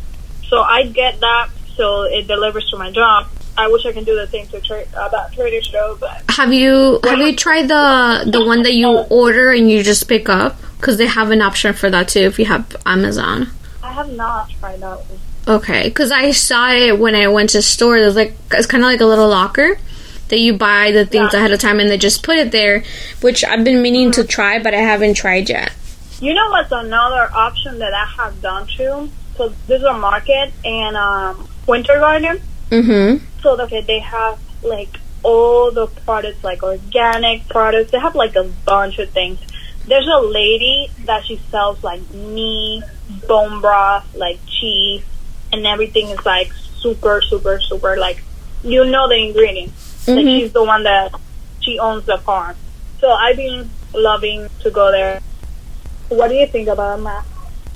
So 0.48 0.60
I 0.60 0.84
get 0.84 1.20
that, 1.20 1.50
so 1.76 2.04
it 2.04 2.26
delivers 2.26 2.70
to 2.70 2.78
my 2.78 2.90
job. 2.90 3.26
I 3.58 3.68
wish 3.68 3.84
I 3.84 3.92
can 3.92 4.04
do 4.04 4.14
the 4.14 4.26
same 4.28 4.46
to 4.48 4.60
tra- 4.60 4.84
uh, 4.96 5.08
about 5.08 5.32
Trader 5.32 5.60
Joe's, 5.60 5.98
but 6.00 6.22
have 6.30 6.52
you 6.52 7.00
have 7.04 7.18
you 7.18 7.34
tried 7.36 7.68
the 7.68 8.30
the 8.30 8.44
one 8.44 8.62
that 8.62 8.74
you 8.74 8.88
order 8.88 9.50
and 9.50 9.70
you 9.70 9.82
just 9.82 10.08
pick 10.08 10.28
up? 10.28 10.56
Because 10.78 10.98
they 10.98 11.06
have 11.06 11.30
an 11.30 11.42
option 11.42 11.72
for 11.72 11.90
that 11.90 12.08
too 12.08 12.20
if 12.20 12.38
you 12.38 12.44
have 12.46 12.76
Amazon. 12.84 13.48
I 13.82 13.92
have 13.92 14.12
not 14.12 14.50
tried 14.60 14.80
that 14.80 14.98
one. 14.98 15.18
Okay, 15.48 15.84
because 15.84 16.10
I 16.10 16.32
saw 16.32 16.72
it 16.72 16.98
when 16.98 17.14
I 17.14 17.28
went 17.28 17.50
to 17.50 17.62
store. 17.62 18.00
There's 18.00 18.16
like 18.16 18.34
it's 18.52 18.66
kind 18.66 18.82
of 18.82 18.90
like 18.90 19.00
a 19.00 19.06
little 19.06 19.28
locker 19.28 19.78
that 20.28 20.38
you 20.40 20.54
buy 20.54 20.90
the 20.90 21.06
things 21.06 21.32
Yeah. 21.32 21.38
ahead 21.38 21.52
of 21.52 21.60
time 21.60 21.78
and 21.78 21.88
they 21.88 21.98
just 21.98 22.24
put 22.24 22.36
it 22.36 22.50
there, 22.50 22.82
which 23.20 23.44
I've 23.44 23.62
been 23.62 23.80
meaning 23.80 24.10
to 24.12 24.24
try, 24.24 24.58
but 24.60 24.74
I 24.74 24.78
haven't 24.80 25.14
tried 25.14 25.48
yet. 25.48 25.72
You 26.20 26.34
know 26.34 26.50
what's 26.50 26.72
another 26.72 27.30
option 27.32 27.78
that 27.78 27.94
I 27.94 28.04
have 28.22 28.42
done 28.42 28.66
too? 28.66 29.08
So 29.36 29.52
there's 29.68 29.84
a 29.84 29.92
market 29.92 30.52
in 30.64 30.96
um, 30.96 31.46
Winter 31.68 31.98
Garden. 31.98 32.40
Mm-hmm. 32.70 33.24
So 33.42 33.60
okay, 33.62 33.82
they 33.82 34.00
have 34.00 34.40
like 34.62 34.98
all 35.22 35.70
the 35.70 35.86
products, 35.86 36.42
like 36.42 36.62
organic 36.64 37.48
products. 37.48 37.92
They 37.92 38.00
have 38.00 38.16
like 38.16 38.34
a 38.34 38.44
bunch 38.64 38.98
of 38.98 39.10
things. 39.10 39.38
There's 39.86 40.08
a 40.08 40.20
lady 40.20 40.90
that 41.04 41.24
she 41.26 41.36
sells 41.50 41.84
like 41.84 42.00
meat, 42.10 42.82
bone 43.28 43.60
broth, 43.60 44.12
like 44.16 44.40
cheese, 44.46 45.04
and 45.56 45.66
everything 45.66 46.08
is 46.08 46.24
like 46.24 46.52
super, 46.52 47.20
super, 47.22 47.60
super 47.60 47.96
like 47.96 48.22
you 48.62 48.84
know 48.84 49.08
the 49.08 49.16
ingredients. 49.16 50.04
Mhm. 50.06 50.22
she's 50.22 50.52
the 50.52 50.62
one 50.62 50.82
that 50.84 51.12
she 51.60 51.78
owns 51.78 52.04
the 52.06 52.18
farm. 52.18 52.54
So 53.00 53.10
I've 53.10 53.36
been 53.36 53.68
loving 53.94 54.48
to 54.62 54.70
go 54.70 54.90
there. 54.90 55.20
What 56.08 56.28
do 56.28 56.34
you 56.34 56.46
think 56.46 56.68
about 56.68 57.02
that? 57.02 57.24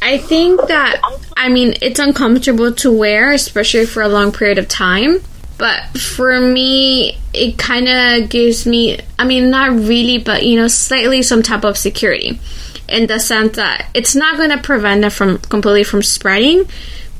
I 0.02 0.16
think 0.18 0.66
that 0.68 1.00
I 1.36 1.48
mean 1.48 1.74
it's 1.82 1.98
uncomfortable 2.00 2.72
to 2.72 2.92
wear, 2.92 3.32
especially 3.32 3.86
for 3.86 4.02
a 4.02 4.08
long 4.08 4.32
period 4.32 4.58
of 4.58 4.68
time. 4.68 5.20
But 5.58 5.98
for 5.98 6.40
me, 6.40 7.18
it 7.34 7.58
kind 7.58 7.86
of 7.86 8.30
gives 8.30 8.64
me, 8.64 8.98
I 9.18 9.26
mean, 9.26 9.50
not 9.50 9.72
really, 9.72 10.16
but 10.16 10.46
you 10.46 10.56
know, 10.56 10.68
slightly 10.68 11.22
some 11.22 11.42
type 11.42 11.64
of 11.64 11.76
security 11.76 12.40
in 12.88 13.06
the 13.06 13.20
sense 13.20 13.56
that 13.56 13.88
it's 13.92 14.14
not 14.16 14.38
going 14.38 14.48
to 14.48 14.58
prevent 14.58 15.04
it 15.04 15.10
from 15.10 15.36
completely 15.36 15.84
from 15.84 16.02
spreading. 16.02 16.64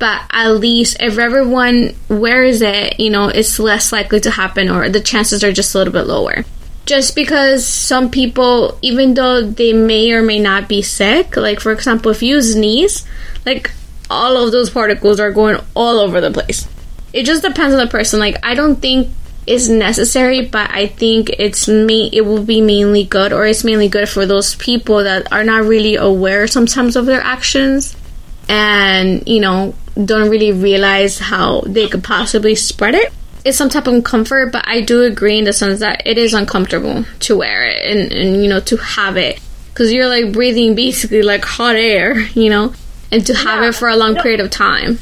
But 0.01 0.23
at 0.31 0.49
least 0.49 0.97
if 0.99 1.19
everyone 1.19 1.95
wears 2.09 2.63
it, 2.63 2.99
you 2.99 3.11
know, 3.11 3.29
it's 3.29 3.61
less 3.61 3.93
likely 3.93 4.19
to 4.21 4.31
happen 4.33 4.69
or 4.69 4.89
the 4.89 5.01
chances 5.01 5.45
are 5.45 5.53
just 5.53 5.75
a 5.75 5.79
little 5.79 5.93
bit 5.93 6.07
lower. 6.07 6.45
Just 6.87 7.15
because 7.15 7.65
some 7.65 8.11
people, 8.11 8.77
even 8.83 9.15
though 9.15 9.43
they 9.43 9.73
may 9.73 10.11
or 10.11 10.23
may 10.23 10.41
not 10.41 10.69
be 10.69 10.83
sick, 10.83 11.37
like 11.37 11.61
for 11.61 11.71
example, 11.71 12.11
if 12.11 12.23
you 12.23 12.43
sneeze, 12.43 13.07
like 13.47 13.71
all 14.11 14.37
of 14.37 14.51
those 14.51 14.71
particles 14.71 15.21
are 15.21 15.31
going 15.31 15.61
all 15.77 16.01
over 16.01 16.21
the 16.21 16.33
place. 16.33 16.67
It 17.13 17.25
just 17.25 17.43
depends 17.43 17.75
on 17.75 17.81
the 17.81 17.91
person. 17.91 18.19
Like, 18.19 18.37
I 18.43 18.55
don't 18.55 18.77
think 18.77 19.09
is 19.47 19.69
necessary, 19.69 20.47
but 20.47 20.71
I 20.71 20.87
think 20.87 21.31
it's 21.31 21.69
me. 21.69 22.11
It 22.13 22.23
will 22.23 22.45
be 22.45 22.61
mainly 22.61 23.05
good, 23.05 23.33
or 23.33 23.47
it's 23.47 23.65
mainly 23.65 23.89
good 23.89 24.09
for 24.09 24.27
those 24.27 24.55
people 24.57 25.05
that 25.05 25.33
are 25.33 25.45
not 25.45 25.65
really 25.65 25.97
aware 25.97 26.47
sometimes 26.47 26.97
of 26.97 27.07
their 27.07 27.21
actions, 27.21 27.97
and 28.49 29.27
you 29.27 29.41
know 29.41 29.75
don't 29.97 30.31
really 30.31 30.53
realize 30.53 31.19
how 31.19 31.61
they 31.63 31.89
could 31.89 32.05
possibly 32.05 32.55
spread 32.55 32.95
it. 32.95 33.13
It's 33.45 33.57
some 33.57 33.69
type 33.71 33.87
of 33.87 34.05
comfort, 34.05 34.53
but 34.53 34.67
I 34.69 34.83
do 34.83 35.03
agree 35.03 35.39
in 35.39 35.45
the 35.45 35.53
sense 35.53 35.81
that 35.81 36.03
it 36.07 36.19
is 36.19 36.35
uncomfortable 36.35 37.05
to 37.21 37.37
wear 37.39 37.65
it 37.65 37.85
and, 37.87 38.13
and 38.13 38.43
you 38.43 38.49
know 38.49 38.61
to 38.61 38.77
have 38.77 39.17
it 39.17 39.41
because 39.73 39.93
you're 39.93 40.09
like 40.09 40.33
breathing 40.33 40.75
basically 40.75 41.23
like 41.23 41.45
hot 41.45 41.75
air, 41.77 42.21
you 42.35 42.51
know, 42.51 42.75
and 43.11 43.27
to 43.27 43.35
have 43.35 43.63
Yeah. 43.63 43.69
it 43.71 43.75
for 43.75 43.89
a 43.89 43.97
long 43.97 44.15
No. 44.15 44.23
period 44.23 44.41
of 44.41 44.51
time. 44.51 44.99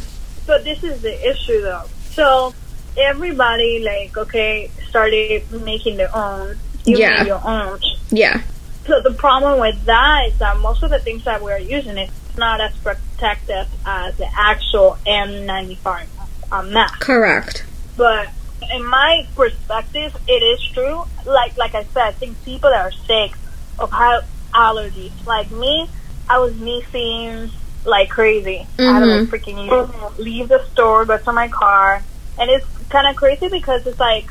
But 0.46 0.64
this 0.64 0.82
is 0.84 1.02
the 1.02 1.30
issue 1.30 1.60
though. 1.62 1.82
So 2.12 2.54
everybody 2.96 3.80
like 3.84 4.16
okay 4.16 4.70
started 4.88 5.42
making 5.62 5.96
their 5.96 6.14
own. 6.16 6.56
You 6.84 6.98
Yeah. 6.98 7.18
made 7.18 7.26
your 7.28 7.42
own. 7.46 7.78
Yeah, 8.10 8.40
So 8.86 9.00
the 9.02 9.12
problem 9.12 9.60
with 9.60 9.84
that 9.84 10.28
is 10.28 10.38
that 10.38 10.56
most 10.60 10.82
of 10.82 10.90
the 10.90 10.98
things 10.98 11.24
that 11.24 11.42
we're 11.42 11.58
using 11.58 11.98
is 11.98 12.08
not 12.38 12.60
as 12.60 12.76
protective 12.76 13.68
as 13.84 14.16
the 14.16 14.28
actual 14.36 14.98
N95 15.06 16.06
uh, 16.50 16.62
mask. 16.62 17.00
correct. 17.00 17.64
But 17.96 18.28
in 18.72 18.84
my 18.86 19.26
perspective, 19.34 20.16
it 20.26 20.42
is 20.42 20.62
true. 20.72 21.04
Like 21.26 21.56
like 21.56 21.74
I 21.74 21.84
said, 21.84 22.02
I 22.02 22.12
think 22.12 22.42
people 22.44 22.70
that 22.70 22.80
are 22.80 22.92
sick 22.92 23.32
or 23.78 23.88
have 23.88 24.26
allergies, 24.52 25.12
like 25.26 25.50
me, 25.50 25.88
I 26.28 26.38
was 26.38 26.54
sneezing 26.54 27.50
like 27.84 28.08
crazy. 28.08 28.66
I 28.78 28.82
had 28.82 29.00
to 29.00 29.06
like 29.06 29.28
freaking 29.28 29.68
leave, 29.68 30.18
leave 30.18 30.48
the 30.48 30.64
store, 30.66 31.04
go 31.04 31.18
to 31.18 31.32
my 31.32 31.48
car, 31.48 32.02
and 32.38 32.50
it's 32.50 32.66
kind 32.88 33.06
of 33.06 33.16
crazy 33.16 33.48
because 33.48 33.86
it's 33.86 34.00
like 34.00 34.30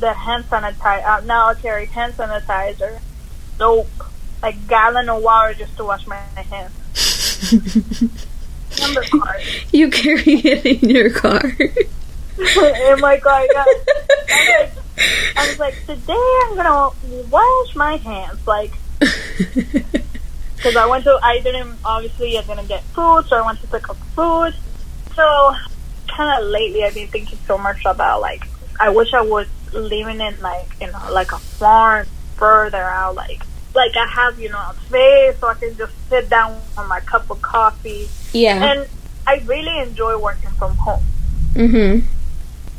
the 0.00 0.12
hand 0.12 0.44
sanitizer. 0.44 1.04
Uh, 1.04 1.20
now 1.24 1.48
I 1.48 1.54
carry 1.54 1.86
hand 1.86 2.14
sanitizer, 2.14 3.00
soap, 3.56 3.88
like 4.42 4.68
gallon 4.68 5.08
of 5.08 5.22
water 5.22 5.54
just 5.54 5.76
to 5.76 5.84
wash 5.84 6.06
my 6.06 6.16
hands. 6.36 6.72
Number 8.80 9.02
card. 9.02 9.42
You 9.72 9.90
carry 9.90 10.22
it 10.24 10.66
in 10.82 10.90
your 10.90 11.10
car. 11.10 11.52
oh 12.40 12.96
my 13.00 13.16
god, 13.18 13.48
yeah. 13.52 13.64
I 13.66 13.74
was, 13.76 13.84
like, 14.58 14.74
I 15.36 15.48
was 15.48 15.58
like, 15.58 15.86
today 15.86 16.40
I'm 16.44 16.56
gonna 16.56 16.90
wash 17.30 17.76
my 17.76 17.96
hands, 17.96 18.46
like, 18.46 18.72
because 18.98 20.76
I 20.76 20.86
went 20.86 21.04
to, 21.04 21.18
I 21.22 21.40
didn't, 21.40 21.78
obviously, 21.84 22.38
I'm 22.38 22.46
gonna 22.46 22.64
get 22.64 22.82
food, 22.84 23.26
so 23.28 23.36
I 23.36 23.46
went 23.46 23.60
to 23.60 23.66
pick 23.68 23.88
up 23.88 23.96
food. 24.14 24.54
So, 25.14 25.54
kind 26.08 26.42
of 26.42 26.48
lately, 26.50 26.84
I've 26.84 26.94
been 26.94 27.08
thinking 27.08 27.38
so 27.46 27.58
much 27.58 27.84
about, 27.84 28.20
like, 28.20 28.46
I 28.80 28.90
wish 28.90 29.14
I 29.14 29.22
was 29.22 29.46
living 29.72 30.20
in, 30.20 30.40
like, 30.40 30.68
you 30.80 30.90
know, 30.90 31.12
like 31.12 31.32
a 31.32 31.38
farm 31.38 32.06
further 32.36 32.82
out, 32.82 33.14
like, 33.14 33.42
like 33.78 33.96
I 33.96 34.06
have, 34.06 34.38
you 34.38 34.48
know, 34.50 34.58
a 34.58 34.74
space 34.86 35.38
so 35.40 35.48
I 35.48 35.54
can 35.54 35.76
just 35.76 35.94
sit 36.10 36.28
down 36.28 36.60
on 36.76 36.88
my 36.88 37.00
cup 37.00 37.30
of 37.30 37.40
coffee. 37.40 38.08
yeah. 38.32 38.58
And 38.72 38.88
I 39.26 39.34
really 39.46 39.78
enjoy 39.86 40.18
working 40.18 40.50
from 40.58 40.74
home 40.76 41.02
Mhm. 41.54 42.02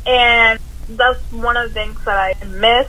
and 0.06 0.58
that's 1.00 1.20
one 1.32 1.56
of 1.56 1.68
the 1.68 1.74
things 1.74 1.98
that 2.04 2.18
I 2.18 2.44
miss. 2.44 2.88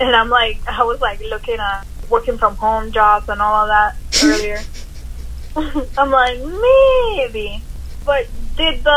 And 0.00 0.14
I'm 0.16 0.28
like, 0.30 0.58
I 0.66 0.82
was 0.84 1.00
like 1.00 1.20
looking 1.20 1.58
at 1.60 1.86
working 2.10 2.36
from 2.38 2.56
home 2.56 2.90
jobs 2.92 3.28
and 3.28 3.40
all 3.40 3.64
of 3.64 3.68
that 3.68 3.96
earlier. 4.24 4.60
I'm 5.98 6.10
like, 6.10 6.38
maybe, 6.38 7.62
but 8.06 8.26
did 8.56 8.82
the, 8.84 8.90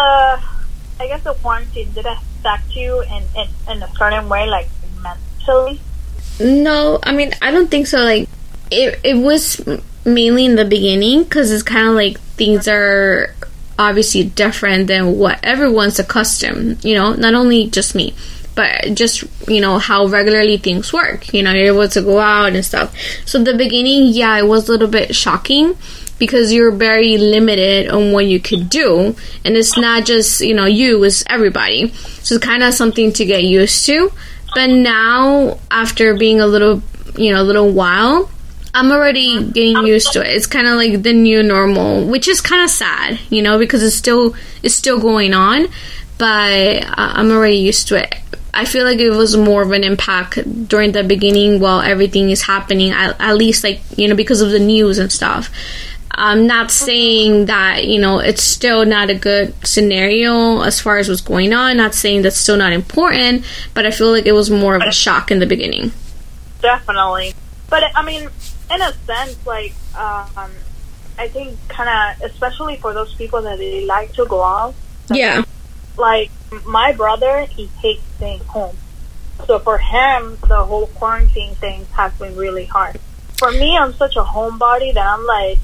I 1.00 1.07
guess 1.07 1.24
the 1.24 1.34
quarantine 1.36 1.91
did 1.93 2.05
it 2.05 2.17
affect 2.39 2.75
you 2.75 3.01
in 3.01 3.24
in, 3.36 3.48
in 3.69 3.84
a 3.84 3.89
certain 3.95 4.29
way, 4.29 4.48
like 4.48 4.69
mentally? 5.03 5.79
No, 6.39 7.00
I 7.03 7.12
mean 7.12 7.34
I 7.41 7.51
don't 7.51 7.69
think 7.69 7.88
so. 7.88 8.00
Like 8.00 8.29
it, 8.72 9.00
it 9.03 9.15
was 9.15 9.62
mainly 10.05 10.45
in 10.45 10.55
the 10.55 10.65
beginning 10.65 11.24
because 11.24 11.51
it's 11.51 11.63
kind 11.63 11.88
of 11.88 11.95
like 11.95 12.19
things 12.19 12.67
are 12.67 13.34
obviously 13.77 14.24
different 14.24 14.88
than 14.88 15.17
what 15.17 15.39
everyone's 15.43 16.00
accustomed. 16.00 16.84
You 16.84 16.95
know, 16.95 17.13
not 17.13 17.34
only 17.34 17.67
just 17.67 17.95
me, 17.95 18.13
but 18.55 18.93
just 18.93 19.24
you 19.48 19.62
know 19.62 19.77
how 19.77 20.07
regularly 20.07 20.57
things 20.57 20.93
work. 20.93 21.34
You 21.34 21.43
know, 21.43 21.51
you're 21.51 21.74
able 21.74 21.89
to 21.89 22.01
go 22.01 22.19
out 22.19 22.53
and 22.53 22.63
stuff. 22.63 22.95
So 23.25 23.43
the 23.43 23.55
beginning, 23.55 24.13
yeah, 24.13 24.38
it 24.38 24.48
was 24.48 24.67
a 24.67 24.72
little 24.72 24.88
bit 24.88 25.15
shocking 25.15 25.77
because 26.17 26.53
you're 26.53 26.72
very 26.72 27.17
limited 27.17 27.89
on 27.89 28.13
what 28.13 28.25
you 28.25 28.39
could 28.39 28.69
do, 28.69 29.15
and 29.43 29.57
it's 29.57 29.77
not 29.77 30.05
just 30.05 30.41
you 30.41 30.53
know 30.53 30.65
you, 30.65 31.03
it's 31.03 31.24
everybody. 31.27 31.89
So 32.24 32.36
it's 32.36 32.45
kind 32.45 32.63
of 32.63 32.74
something 32.74 33.12
to 33.13 33.25
get 33.25 33.43
used 33.43 33.86
to. 33.88 34.12
But 34.53 34.67
now, 34.69 35.60
after 35.69 36.15
being 36.15 36.39
a 36.39 36.48
little, 36.48 36.81
you 37.17 37.34
know, 37.34 37.41
a 37.41 37.43
little 37.43 37.74
while, 37.74 38.29
I'm 38.75 38.91
already 38.91 39.41
getting 39.51 39.88
used 39.88 40.12
to 40.13 40.22
it. 40.22 40.36
It's 40.36 40.48
kind 40.48 40.67
of 40.67 40.75
like 40.75 41.01
the 41.01 41.13
new 41.13 41.41
normal, 41.41 42.05
which 42.05 42.27
is 42.27 42.41
kind 42.41 42.62
of 42.62 42.70
sad, 42.70 43.17
you 43.29 43.41
know, 43.41 43.58
because 43.58 43.82
it's 43.82 43.96
still 43.96 44.36
it's 44.63 44.75
still 44.75 45.00
going 45.00 45.34
on, 45.34 45.67
but 46.17 46.84
I'm 46.86 47.32
already 47.32 47.55
used 47.55 47.88
to 47.88 47.96
it. 47.96 48.13
I 48.53 48.65
feel 48.65 48.84
like 48.84 49.00
it 49.00 49.12
was 49.12 49.38
more 49.38 49.62
of 49.62 49.72
an 49.72 49.86
impact 49.86 50.67
during 50.67 50.91
the 50.91 51.05
beginning 51.05 51.62
while 51.62 51.79
everything 51.79 52.32
is 52.32 52.41
happening. 52.41 52.91
At, 52.91 53.15
at 53.17 53.38
least, 53.38 53.63
like 53.63 53.79
you 53.98 54.10
know, 54.10 54.15
because 54.15 54.41
of 54.41 54.51
the 54.51 54.60
news 54.60 54.98
and 54.98 55.10
stuff. 55.10 55.50
I'm 56.17 56.48
not 56.48 56.72
saying 56.72 57.46
that 57.46 57.86
you 57.86 58.00
know 58.00 58.20
it's 58.20 58.44
still 58.44 58.86
not 58.86 59.10
a 59.10 59.15
good 59.15 59.53
scenario 59.65 60.62
as 60.62 60.82
far 60.82 60.98
as 60.98 61.08
what's 61.08 61.22
going 61.22 61.53
on. 61.53 61.77
Not 61.77 61.96
saying 61.96 62.24
that's 62.24 62.38
still 62.38 62.58
not 62.58 62.74
important, 62.74 63.46
but 63.74 63.86
I 63.86 63.91
feel 63.91 64.12
like 64.12 64.25
it 64.25 64.34
was 64.34 64.51
more 64.51 64.75
of 64.75 64.82
a 64.82 64.91
shock 64.91 65.32
in 65.32 65.39
the 65.39 65.46
beginning. 65.46 65.94
Definitely. 66.62 67.34
But 67.70 67.84
I 67.96 68.03
mean, 68.03 68.29
in 68.72 68.81
a 68.81 68.93
sense, 69.05 69.45
like, 69.45 69.74
um, 69.95 70.51
I 71.17 71.27
think 71.27 71.57
kind 71.69 71.89
of, 71.89 72.29
especially 72.31 72.77
for 72.77 72.93
those 72.93 73.13
people 73.13 73.41
that 73.43 73.57
they 73.57 73.86
like 73.86 74.13
to 74.13 74.25
go 74.25 74.43
out, 74.43 74.75
Yeah, 75.10 75.43
like 75.98 76.31
my 76.65 76.91
brother, 76.91 77.45
he 77.45 77.67
hates 77.81 78.03
staying 78.17 78.41
home. 78.41 78.75
So 79.45 79.60
for 79.60 79.77
him, 79.77 80.38
the 80.48 80.63
whole 80.63 80.88
quarantine 80.88 81.55
thing 81.55 81.86
has 81.93 82.13
been 82.13 82.36
really 82.36 82.65
hard. 82.65 83.00
For 83.38 83.51
me, 83.51 83.77
I'm 83.77 83.93
such 83.93 84.15
a 84.15 84.24
homebody 84.24 84.93
that 84.93 85.05
I'm 85.05 85.25
like, 85.25 85.60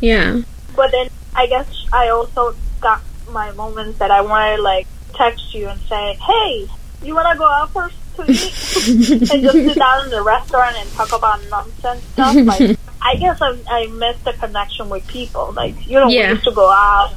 yeah, 0.00 0.42
but 0.76 0.90
then 0.90 1.08
I 1.34 1.46
guess 1.46 1.66
I 1.92 2.08
also 2.10 2.54
got 2.80 3.02
my 3.30 3.50
moments 3.52 3.98
that 3.98 4.10
I 4.10 4.20
want 4.20 4.56
to 4.56 4.62
like 4.62 4.86
text 5.14 5.54
you 5.54 5.68
and 5.68 5.80
say, 5.82 6.14
hey, 6.14 6.68
you 7.02 7.14
want 7.14 7.32
to 7.32 7.38
go 7.38 7.48
out 7.48 7.70
first 7.72 7.96
to 8.16 8.22
eat? 8.22 9.30
and 9.32 9.42
just 9.42 9.52
sit 9.54 9.76
down 9.76 10.04
in 10.04 10.10
the 10.10 10.22
restaurant 10.22 10.76
and 10.78 10.88
talk 10.92 11.12
about 11.12 11.40
nonsense 11.50 12.02
stuff. 12.12 12.34
Like, 12.36 12.78
I 13.02 13.16
guess 13.16 13.38
I, 13.42 13.56
I 13.68 13.86
miss 13.88 14.16
the 14.22 14.32
connection 14.34 14.88
with 14.88 15.06
people. 15.08 15.52
Like, 15.52 15.86
you 15.86 15.98
know, 16.00 16.08
Yeah. 16.08 16.28
we 16.28 16.32
used 16.34 16.44
to 16.44 16.52
go 16.52 16.70
out, 16.70 17.12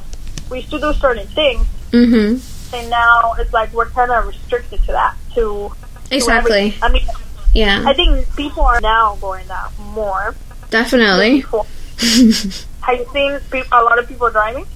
we 0.50 0.58
used 0.58 0.70
to 0.70 0.78
do 0.80 0.92
certain 0.94 1.26
things, 1.28 1.64
mhm, 1.92 2.74
and 2.74 2.90
now 2.90 3.34
it's 3.38 3.52
like 3.52 3.72
we're 3.72 3.88
kind 3.90 4.10
of 4.10 4.26
restricted 4.26 4.80
to 4.84 4.92
that. 4.92 5.14
To, 5.34 5.70
to 6.10 6.14
exactly. 6.14 6.74
everything. 6.82 6.82
I 6.82 6.88
mean, 6.92 7.06
Yeah, 7.54 7.84
I 7.86 7.94
think 7.94 8.26
people 8.36 8.62
are 8.62 8.80
now 8.80 9.16
going 9.20 9.48
out 9.50 9.72
more. 9.78 10.34
definitely. 10.70 11.40
Have 11.40 12.98
you 12.98 13.06
seen 13.12 13.40
a 13.72 13.82
lot 13.82 13.98
of 13.98 14.06
people 14.08 14.28
driving? 14.30 14.66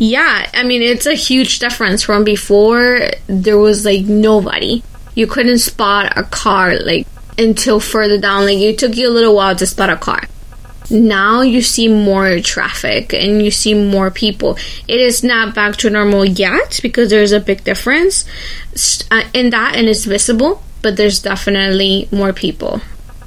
Yeah, 0.00 0.48
I 0.54 0.62
mean, 0.62 0.80
it's 0.80 1.06
a 1.06 1.14
huge 1.14 1.58
difference 1.58 2.04
from 2.04 2.22
before. 2.22 3.00
There 3.26 3.58
was 3.58 3.84
like 3.84 4.04
nobody. 4.04 4.84
You 5.16 5.26
couldn't 5.26 5.58
spot 5.58 6.16
a 6.16 6.22
car 6.22 6.78
like 6.78 7.08
until 7.36 7.80
further 7.80 8.16
down. 8.16 8.44
Like 8.44 8.58
it 8.58 8.78
took 8.78 8.96
you 8.96 9.08
a 9.08 9.10
little 9.10 9.34
while 9.34 9.56
to 9.56 9.66
spot 9.66 9.90
a 9.90 9.96
car. 9.96 10.22
Now 10.88 11.40
you 11.40 11.62
see 11.62 11.88
more 11.88 12.38
traffic 12.38 13.12
and 13.12 13.42
you 13.42 13.50
see 13.50 13.74
more 13.74 14.12
people. 14.12 14.56
It 14.86 15.00
is 15.00 15.24
not 15.24 15.56
back 15.56 15.74
to 15.78 15.90
normal 15.90 16.24
yet 16.24 16.78
because 16.80 17.10
there's 17.10 17.32
a 17.32 17.40
big 17.40 17.64
difference 17.64 18.24
uh, 19.10 19.24
in 19.34 19.50
that 19.50 19.74
and 19.74 19.88
it's 19.88 20.04
visible, 20.04 20.62
but 20.80 20.96
there's 20.96 21.20
definitely 21.20 22.08
more 22.12 22.32
people. 22.32 22.80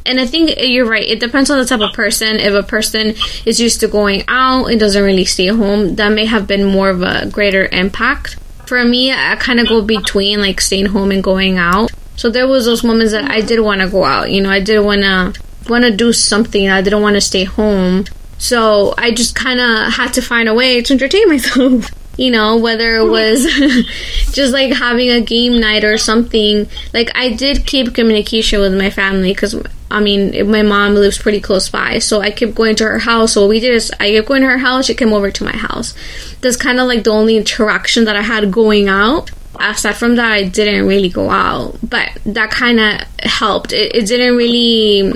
And 0.05 0.20
I 0.20 0.25
think 0.25 0.55
you're 0.60 0.89
right. 0.89 1.08
It 1.08 1.20
depends 1.20 1.50
on 1.50 1.60
the 1.60 1.65
type 1.65 1.81
of 1.81 1.93
person. 1.93 2.38
If 2.38 2.53
a 2.53 2.67
person 2.67 3.13
is 3.46 3.60
used 3.60 3.79
to 3.81 3.88
going 3.88 4.24
out 4.27 4.65
and 4.65 4.79
doesn't 4.79 5.03
really 5.03 5.25
stay 5.25 5.48
home, 5.48 5.96
that 5.96 6.10
may 6.10 6.25
have 6.25 6.48
been 6.48 6.65
more 6.65 6.89
of 6.89 7.01
a 7.01 7.27
greater 7.31 7.65
impact. 7.72 8.38
For 8.65 8.84
me, 8.84 9.12
I 9.12 9.36
kind 9.36 9.60
of 9.60 9.67
go 9.67 9.81
between 9.81 10.39
like 10.39 10.62
staying 10.62 10.88
home 10.88 11.12
and 11.12 11.24
going 11.24 11.58
out. 11.58 11.91
So 12.15 12.29
there 12.29 12.48
was 12.48 12.65
those 12.65 12.84
moments 12.84 13.13
that 13.13 13.29
I 13.29 13.41
did 13.41 13.60
want 13.60 13.81
to 13.81 13.89
go 13.89 14.03
out. 14.03 14.31
You 14.31 14.41
know, 14.41 14.50
I 14.50 14.60
did 14.60 14.79
want 14.79 15.01
to 15.01 15.34
want 15.70 15.84
to 15.84 15.96
do 15.96 16.13
something. 16.13 16.70
I 16.70 16.81
didn't 16.81 17.01
want 17.01 17.15
to 17.15 17.22
stay 17.22 17.43
home. 17.43 18.05
So 18.38 18.93
I 18.98 19.12
just 19.12 19.36
kind 19.36 19.60
of 19.60 19.93
had 19.93 20.13
to 20.13 20.22
find 20.22 20.50
a 20.50 20.53
way 20.53 20.81
to 20.81 20.93
entertain 20.93 21.27
myself. 21.29 21.89
You 22.17 22.29
know, 22.29 22.58
whether 22.58 22.98
it 22.98 23.10
was 23.10 23.46
just 24.34 24.53
like 24.53 24.74
having 24.74 25.10
a 25.10 25.22
game 25.22 25.60
night 25.60 25.84
or 25.84 25.98
something. 25.98 26.67
Like 26.93 27.10
I 27.15 27.34
did 27.34 27.65
keep 27.65 27.96
communication 27.96 28.60
with 28.60 28.77
my 28.77 28.89
family 28.89 29.34
because 29.34 29.55
I 29.91 30.00
mean 30.00 30.50
my 30.50 30.62
mom 30.62 30.95
lives 30.95 31.17
pretty 31.17 31.41
close 31.41 31.69
by, 31.69 32.00
so 32.00 32.21
I 32.21 32.31
kept 32.31 32.55
going 32.55 32.75
to 32.77 32.86
her 32.86 33.00
house. 33.00 33.33
So 33.33 33.48
we 33.48 33.60
did 33.60 33.74
is 33.74 33.91
I 34.00 34.12
kept 34.12 34.27
going 34.27 34.41
to 34.41 34.48
her 34.48 34.57
house. 34.57 34.86
She 34.86 34.95
came 34.95 35.13
over 35.13 35.29
to 35.31 35.43
my 35.43 35.55
house. 35.55 35.93
That's 36.41 36.57
kind 36.57 36.79
of 36.79 36.88
like 36.88 37.03
the 37.03 37.12
only 37.12 37.38
interaction 37.38 38.05
that 38.05 38.15
I 38.15 38.21
had 38.21 38.51
going 38.51 38.88
out. 38.88 39.31
Aside 39.60 39.98
from 39.98 40.15
that, 40.15 40.31
I 40.31 40.43
didn't 40.48 40.88
really 40.88 41.10
go 41.10 41.29
out, 41.29 41.77
but 41.88 42.10
that 42.25 42.50
kind 42.50 42.79
of 42.79 43.01
helped. 43.24 43.74
It, 43.74 43.95
it 43.95 44.07
didn't 44.07 44.36
really. 44.36 45.13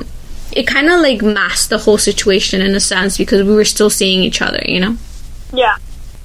It 0.52 0.68
kind 0.68 0.90
of 0.90 1.02
like 1.02 1.22
masked 1.22 1.70
the 1.70 1.80
whole 1.80 1.98
situation 1.98 2.62
in 2.62 2.76
a 2.76 2.80
sense 2.80 3.18
because 3.18 3.44
we 3.44 3.56
were 3.56 3.66
still 3.66 3.90
seeing 3.90 4.22
each 4.24 4.42
other, 4.42 4.62
you 4.66 4.80
know. 4.80 4.98
Yeah. 5.52 5.78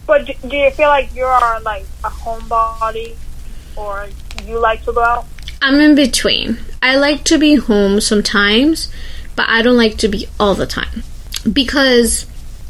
But 0.07 0.27
do 0.27 0.57
you 0.57 0.71
feel 0.73 0.89
like 0.89 1.15
you 1.15 1.25
are 1.25 1.61
like 1.61 1.87
a 2.05 2.11
homebody, 2.11 3.17
or 3.77 4.09
you 4.45 4.59
like 4.59 4.85
to 4.85 4.93
go 4.93 5.03
out? 5.03 5.27
I'm 5.63 5.81
in 5.81 5.95
between. 5.95 6.59
I 6.83 6.97
like 6.97 7.25
to 7.25 7.39
be 7.39 7.57
home 7.57 8.01
sometimes, 8.01 8.91
but 9.37 9.49
I 9.49 9.63
don't 9.63 9.77
like 9.77 9.99
to 9.99 10.09
be 10.09 10.27
all 10.39 10.55
the 10.55 10.67
time. 10.67 11.03
Because 11.51 12.27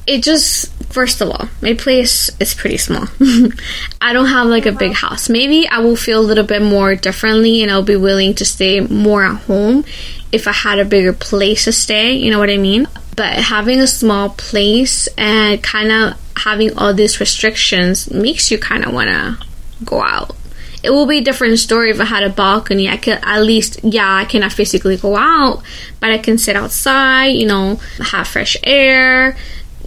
it 0.07 0.23
just 0.23 0.73
first 0.93 1.21
of 1.21 1.31
all 1.31 1.49
my 1.63 1.75
place 1.75 2.31
is 2.41 2.55
pretty 2.55 2.77
small. 2.77 3.07
I 4.01 4.13
don't 4.13 4.27
have 4.27 4.49
like 4.49 4.67
a 4.67 4.73
big 4.73 4.93
house. 4.93 5.29
Maybe 5.29 5.69
i 5.69 5.79
will 5.79 5.97
feel 5.97 6.21
a 6.21 6.29
little 6.31 6.45
bit 6.45 6.63
more 6.63 6.95
differently 6.97 7.63
and 7.63 7.71
i'll 7.71 7.83
be 7.83 7.97
willing 7.97 8.35
to 8.35 8.45
stay 8.45 8.81
more 8.81 9.23
at 9.23 9.37
home 9.43 9.85
if 10.33 10.49
i 10.49 10.53
had 10.53 10.79
a 10.79 10.85
bigger 10.85 11.13
place 11.13 11.65
to 11.65 11.73
stay 11.73 12.15
you 12.15 12.31
know 12.31 12.39
what 12.39 12.51
i 12.51 12.57
mean? 12.57 12.89
But 13.17 13.35
having 13.35 13.81
a 13.81 13.87
small 13.87 14.31
place 14.31 15.07
and 15.19 15.63
kind 15.63 15.93
of 15.93 16.21
having 16.37 16.77
all 16.79 16.95
these 16.95 17.21
restrictions 17.21 18.11
makes 18.11 18.51
you 18.51 18.59
kind 18.59 18.85
of 18.85 18.95
want 18.95 19.11
to 19.11 19.47
go 19.85 20.03
out 20.03 20.35
it 20.83 20.91
will 20.91 21.07
be 21.07 21.19
a 21.19 21.23
different 21.23 21.59
story 21.59 21.91
if 21.91 22.01
I 22.01 22.05
had 22.05 22.23
a 22.23 22.31
balcony. 22.31 22.89
I 22.89 22.97
could 22.97 23.19
at 23.23 23.43
least, 23.43 23.81
yeah, 23.83 24.15
I 24.17 24.25
cannot 24.25 24.53
physically 24.53 24.97
go 24.97 25.17
out, 25.17 25.63
but 26.01 26.11
I 26.11 26.19
can 26.19 26.39
sit 26.39 26.57
outside, 26.57 27.29
you 27.29 27.47
know, 27.47 27.81
have 27.99 28.29
fresh 28.29 28.57
air, 28.63 29.37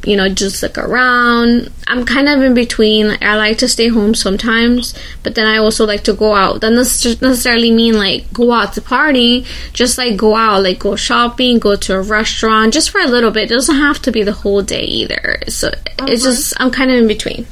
you 0.06 0.18
know, 0.18 0.30
just 0.30 0.62
look 0.62 0.78
around. 0.78 1.72
I'm 1.88 2.06
kind 2.06 2.28
of 2.28 2.42
in 2.42 2.54
between. 2.54 3.18
I 3.22 3.38
like 3.38 3.58
to 3.60 3.68
stay 3.68 3.88
home 3.88 4.14
sometimes, 4.14 4.94
but 5.24 5.36
then 5.36 5.48
I 5.48 5.58
also 5.58 5.86
like 5.86 6.04
to 6.04 6.14
go 6.14 6.36
out. 6.36 6.62
That 6.62 6.72
doesn't 6.72 7.22
necessarily 7.22 7.72
mean 7.72 7.98
like 7.98 8.32
go 8.34 8.52
out 8.52 8.74
to 8.74 8.82
party, 8.82 9.46
just 9.72 9.98
like 9.98 10.18
go 10.18 10.36
out, 10.36 10.64
like 10.64 10.80
go 10.80 10.96
shopping, 10.96 11.60
go 11.60 11.76
to 11.76 11.96
a 11.96 12.02
restaurant, 12.02 12.74
just 12.74 12.90
for 12.90 13.00
a 13.00 13.08
little 13.08 13.32
bit. 13.32 13.50
It 13.50 13.56
doesn't 13.56 13.76
have 13.76 14.02
to 14.04 14.12
be 14.12 14.24
the 14.24 14.34
whole 14.34 14.62
day 14.62 14.84
either. 14.84 15.40
So 15.48 15.70
uh-huh. 15.70 16.06
it's 16.10 16.24
just, 16.24 16.54
I'm 16.60 16.72
kind 16.72 16.92
of 16.92 16.98
in 16.98 17.08
between. 17.08 17.48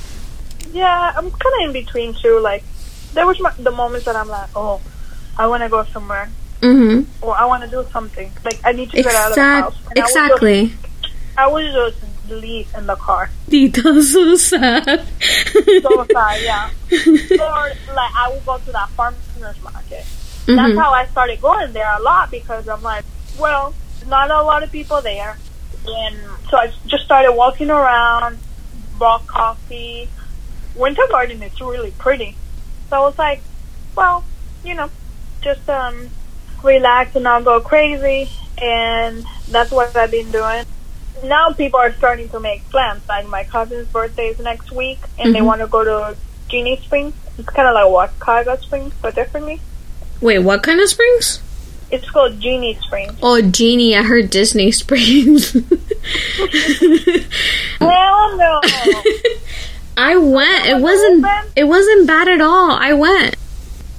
Yeah, 0.73 1.13
I'm 1.15 1.31
kind 1.31 1.55
of 1.55 1.67
in 1.67 1.73
between 1.73 2.13
too. 2.13 2.39
Like, 2.39 2.63
there 3.13 3.27
was 3.27 3.39
my, 3.39 3.51
the 3.59 3.71
moments 3.71 4.05
that 4.05 4.15
I'm 4.15 4.27
like, 4.27 4.49
oh, 4.55 4.81
I 5.37 5.47
want 5.47 5.63
to 5.63 5.69
go 5.69 5.83
somewhere. 5.85 6.29
Mm-hmm. 6.61 7.25
Or 7.25 7.35
I 7.35 7.45
want 7.45 7.63
to 7.63 7.69
do 7.69 7.85
something. 7.91 8.31
Like, 8.45 8.59
I 8.63 8.71
need 8.71 8.91
to 8.91 9.01
get 9.01 9.13
out 9.15 9.29
of 9.29 9.35
the 9.35 9.41
house. 9.41 9.77
And 9.89 9.97
exactly. 9.97 10.73
I 11.37 11.47
was 11.47 11.65
just 11.73 12.29
leave 12.29 12.67
in 12.77 12.85
the 12.85 12.95
car. 12.95 13.29
Dita, 13.49 14.01
so 14.03 14.35
sad. 14.35 14.85
so 14.85 16.05
sad, 16.11 16.41
yeah. 16.41 16.69
or 16.91 17.71
like 17.93 18.11
I 18.15 18.31
would 18.33 18.45
go 18.45 18.57
to 18.57 18.71
that 18.71 18.89
farmers 18.89 19.17
market. 19.63 20.05
Mm-hmm. 20.45 20.55
That's 20.55 20.77
how 20.77 20.91
I 20.91 21.05
started 21.07 21.41
going 21.41 21.73
there 21.73 21.91
a 21.97 22.01
lot 22.01 22.31
because 22.31 22.67
I'm 22.67 22.81
like, 22.81 23.05
well, 23.39 23.73
not 24.07 24.31
a 24.31 24.41
lot 24.41 24.63
of 24.63 24.71
people 24.71 25.01
there, 25.01 25.37
and 25.85 26.15
so 26.49 26.57
I 26.57 26.71
just 26.87 27.05
started 27.05 27.33
walking 27.33 27.69
around, 27.69 28.37
bought 28.97 29.27
coffee. 29.27 30.09
Winter 30.75 31.03
Garden 31.09 31.43
is 31.43 31.59
really 31.59 31.91
pretty, 31.91 32.35
so 32.91 32.97
I 32.97 32.99
was 32.99 33.17
like, 33.17 33.41
well, 33.95 34.23
you 34.63 34.75
know, 34.75 34.91
just 35.41 35.67
um, 35.67 36.11
relax 36.63 37.15
and 37.15 37.23
not 37.23 37.43
go 37.43 37.59
crazy, 37.59 38.29
and 38.61 39.25
that's 39.49 39.71
what 39.71 39.95
I've 39.95 40.11
been 40.11 40.31
doing 40.31 40.65
now 41.23 41.51
people 41.51 41.79
are 41.79 41.93
starting 41.93 42.29
to 42.29 42.39
make 42.39 42.67
plans. 42.69 43.07
Like 43.07 43.27
my 43.27 43.43
cousin's 43.43 43.87
birthday 43.87 44.27
is 44.27 44.39
next 44.39 44.71
week, 44.71 44.99
and 45.17 45.27
mm-hmm. 45.27 45.33
they 45.33 45.41
want 45.41 45.61
to 45.61 45.67
go 45.67 45.83
to 45.83 46.17
Ginnie 46.49 46.77
Springs. 46.77 47.13
It's 47.37 47.49
kind 47.49 47.67
of 47.67 47.73
like 47.73 48.19
Wekiwa 48.19 48.61
Springs, 48.61 48.93
but 49.01 49.15
differently. 49.15 49.61
Wait, 50.19 50.39
what 50.39 50.63
kind 50.63 50.79
of 50.79 50.89
springs? 50.89 51.41
It's 51.89 52.09
called 52.09 52.39
Ginnie 52.39 52.77
Springs. 52.81 53.13
Oh, 53.21 53.41
Ginnie! 53.41 53.95
I 53.95 54.03
heard 54.03 54.29
Disney 54.29 54.71
Springs. 54.71 55.51
Hell 57.79 58.37
no! 58.37 58.61
I 59.97 60.17
went. 60.17 60.65
It 60.65 60.81
wasn't. 60.81 61.25
It 61.55 61.65
wasn't 61.65 62.07
bad 62.07 62.27
at 62.27 62.41
all. 62.41 62.71
I 62.71 62.93
went. 62.93 63.35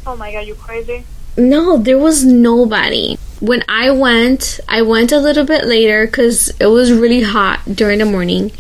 Oh 0.07 0.17
my 0.17 0.33
god! 0.33 0.47
You 0.47 0.55
crazy? 0.55 1.05
No, 1.37 1.79
there 1.79 1.99
was 1.99 2.25
nobody 2.25 3.17
when 3.43 3.65
I 3.69 3.91
went, 3.91 4.61
I 4.69 4.83
went 4.83 5.11
a 5.11 5.19
little 5.19 5.45
bit 5.45 5.65
later 5.65 6.07
because 6.07 6.51
it 6.61 6.67
was 6.67 6.93
really 6.93 7.23
hot 7.23 7.61
during 7.67 7.99
the 7.99 8.05
morning, 8.05 8.53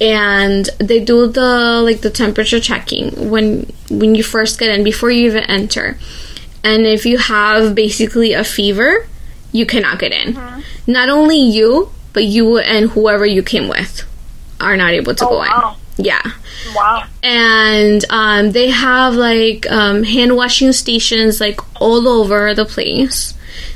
and 0.00 0.66
they 0.78 1.04
do 1.04 1.26
the 1.26 1.82
like 1.84 2.00
the 2.00 2.08
temperature 2.08 2.58
checking 2.58 3.30
when 3.30 3.70
when 3.90 4.14
you 4.14 4.22
first 4.22 4.58
get 4.58 4.70
in 4.70 4.82
before 4.82 5.10
you 5.10 5.26
even 5.26 5.44
enter, 5.44 5.98
and 6.64 6.86
if 6.86 7.04
you 7.04 7.18
have 7.18 7.74
basically 7.74 8.32
a 8.32 8.44
fever, 8.44 9.06
you 9.52 9.66
cannot 9.66 9.98
get 9.98 10.12
in. 10.12 10.32
Mm-hmm. 10.32 10.60
Not 10.90 11.10
only 11.10 11.36
you, 11.36 11.90
but 12.14 12.24
you 12.24 12.56
and 12.56 12.90
whoever 12.92 13.26
you 13.26 13.42
came 13.42 13.68
with 13.68 14.04
are 14.58 14.74
not 14.78 14.92
able 14.92 15.14
to 15.16 15.26
oh, 15.26 15.28
go 15.28 15.38
wow. 15.40 15.76
in. 15.76 15.83
Yeah. 15.96 16.22
Wow. 16.74 17.06
And 17.22 18.04
um, 18.10 18.52
they 18.52 18.70
have 18.70 19.14
like 19.14 19.70
um, 19.70 20.02
hand 20.02 20.36
washing 20.36 20.72
stations 20.72 21.40
like 21.40 21.60
all 21.80 22.08
over 22.08 22.54
the 22.54 22.64
place. 22.64 23.34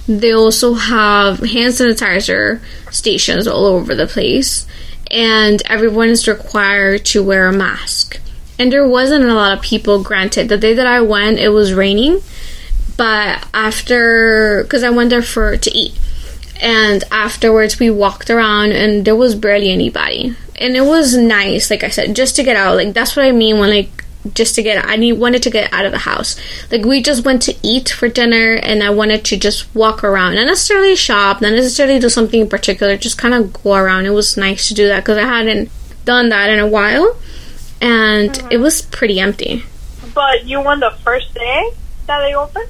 They 0.09 0.33
also 0.33 0.74
have 0.74 1.38
hand 1.40 1.74
sanitizer 1.74 2.61
stations 2.90 3.46
all 3.46 3.66
over 3.66 3.94
the 3.94 4.07
place, 4.07 4.66
and 5.11 5.62
everyone 5.66 6.09
is 6.09 6.26
required 6.26 7.04
to 7.07 7.22
wear 7.22 7.46
a 7.46 7.52
mask. 7.52 8.20
And 8.59 8.72
there 8.72 8.88
wasn't 8.88 9.24
a 9.24 9.35
lot 9.35 9.57
of 9.57 9.62
people, 9.62 10.02
granted. 10.02 10.48
The 10.48 10.59
day 10.59 10.74
that 10.74 10.87
I 10.87 11.00
went, 11.02 11.38
it 11.38 11.50
was 11.50 11.72
raining, 11.72 12.20
but 12.96 13.46
after, 13.54 14.64
because 14.64 14.83
I 14.83 14.90
went 14.90 15.11
there 15.11 15.22
for 15.22 15.57
to 15.57 15.70
eat, 15.70 15.92
and 16.61 17.05
afterwards 17.11 17.79
we 17.79 17.90
walked 17.90 18.31
around 18.31 18.73
and 18.73 19.05
there 19.05 19.16
was 19.16 19.35
barely 19.35 19.71
anybody 19.71 20.35
and 20.57 20.77
it 20.77 20.85
was 20.85 21.16
nice 21.16 21.71
like 21.71 21.85
i 21.85 21.88
said 21.88 22.14
just 22.14 22.37
to 22.37 22.42
get 22.42 22.57
out 22.57 22.77
like 22.77 22.92
that's 22.92 23.16
what 23.16 23.25
i 23.25 23.33
mean 23.33 23.59
when 23.59 23.71
like 23.71 24.05
just 24.35 24.55
to 24.57 24.62
get 24.62 24.85
I 24.85 24.97
need 24.97 25.14
wanted 25.14 25.42
to 25.44 25.51
get 25.51 25.73
out 25.73 25.85
of 25.85 25.92
the 25.92 25.99
house. 25.99 26.37
Like 26.71 26.85
we 26.85 27.03
just 27.03 27.25
went 27.25 27.42
to 27.42 27.57
eat 27.62 27.88
for 27.88 28.09
dinner 28.09 28.55
and 28.55 28.83
I 28.83 28.90
wanted 28.90 29.25
to 29.27 29.37
just 29.37 29.73
walk 29.75 30.03
around, 30.05 30.35
not 30.35 30.47
necessarily 30.47 30.97
shop, 30.97 31.40
not 31.40 31.53
necessarily 31.53 31.99
do 31.99 32.09
something 32.09 32.40
in 32.40 32.49
particular, 32.49 32.97
just 32.97 33.18
kind 33.18 33.35
of 33.35 33.53
go 33.62 33.75
around. 33.75 34.07
It 34.07 34.11
was 34.11 34.37
nice 34.37 34.68
to 34.68 34.75
do 34.75 34.88
that 34.88 35.01
because 35.01 35.18
I 35.18 35.23
hadn't 35.23 35.71
done 36.05 36.31
that 36.31 36.51
in 36.51 36.59
a 36.59 36.66
while, 36.66 37.16
and 37.81 38.31
mm-hmm. 38.31 38.49
it 38.51 38.59
was 38.59 38.83
pretty 38.83 39.21
empty. 39.21 39.64
But 40.14 40.47
you 40.47 40.61
went 40.61 40.81
the 40.81 40.90
first 41.05 41.35
day 41.35 41.71
that 42.07 42.21
they 42.21 42.35
opened? 42.35 42.68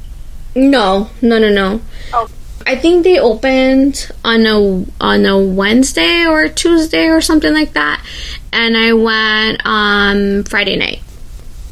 No, 0.55 1.11
no, 1.23 1.39
no, 1.39 1.49
no. 1.49 1.81
Oh. 2.13 2.29
I 2.69 2.77
think 2.77 3.03
they 3.03 3.19
opened 3.19 4.11
on 4.23 4.45
a 4.45 4.85
on 5.01 5.25
a 5.25 5.39
Wednesday 5.41 6.27
or 6.27 6.49
Tuesday 6.49 7.07
or 7.07 7.23
something 7.23 7.55
like 7.55 7.73
that, 7.73 8.05
and 8.53 8.77
I 8.77 8.93
went 8.93 9.63
on 9.65 10.45
Friday 10.45 10.77
night. 10.77 11.01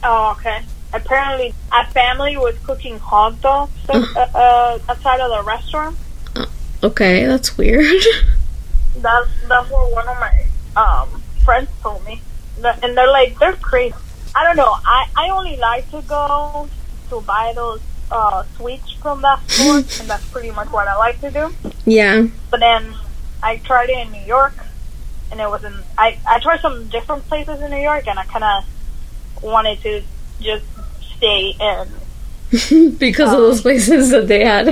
Oh, 0.03 0.35
okay. 0.39 0.63
Apparently, 0.95 1.53
a 1.71 1.87
family 1.89 2.39
was 2.39 2.57
cooking 2.61 2.99
hot 2.99 3.39
dogs 3.43 3.73
uh, 3.91 4.07
uh, 4.17 4.79
outside 4.89 5.21
of 5.21 5.31
the 5.33 5.43
restaurant. 5.43 5.99
Uh, 6.35 6.47
okay, 6.83 7.27
that's 7.27 7.59
weird. 7.59 7.85
that's 8.97 9.29
that's 9.49 9.71
what 9.71 9.93
one 9.93 10.09
of 10.09 10.17
my 10.19 10.47
um, 10.81 11.23
friends 11.45 11.69
told 11.83 12.03
me, 12.07 12.23
and 12.65 12.97
they're 12.97 13.13
like 13.13 13.39
they're 13.39 13.53
crazy. 13.57 13.95
I 14.35 14.45
don't 14.45 14.57
know. 14.57 14.73
I 14.73 15.09
I 15.15 15.29
only 15.29 15.59
like 15.59 15.91
to 15.91 16.01
go 16.09 16.71
to 17.11 17.21
buy 17.21 17.53
those 17.55 17.83
uh, 18.11 18.45
sweets 18.57 18.93
from 18.93 19.23
that 19.23 19.49
store, 19.49 19.77
and 20.01 20.11
that's 20.11 20.29
pretty 20.31 20.51
much 20.51 20.69
what 20.71 20.89
I 20.89 20.97
like 20.97 21.21
to 21.21 21.31
do. 21.31 21.55
Yeah. 21.85 22.27
But 22.51 22.61
then 22.61 22.95
I 23.43 23.57
tried 23.59 23.91
it 23.91 23.99
in 23.99 24.13
New 24.13 24.25
York, 24.25 24.55
and 25.31 25.41
it 25.41 25.49
wasn't. 25.49 25.77
I 25.99 26.19
I 26.27 26.41
tried 26.41 26.61
some 26.61 26.89
different 26.89 27.27
places 27.29 27.61
in 27.61 27.71
New 27.71 27.83
York, 27.83 28.07
and 28.07 28.19
I 28.19 28.25
kind 28.25 28.45
of 28.45 29.43
wanted 29.43 29.81
to 29.83 30.03
just 30.41 30.65
stay 31.17 31.55
in. 31.59 31.89
because 32.99 33.29
um, 33.31 33.35
of 33.35 33.41
those 33.41 33.59
um, 33.59 33.63
places 33.63 34.11
that 34.11 34.29
they 34.29 34.45
had. 34.45 34.67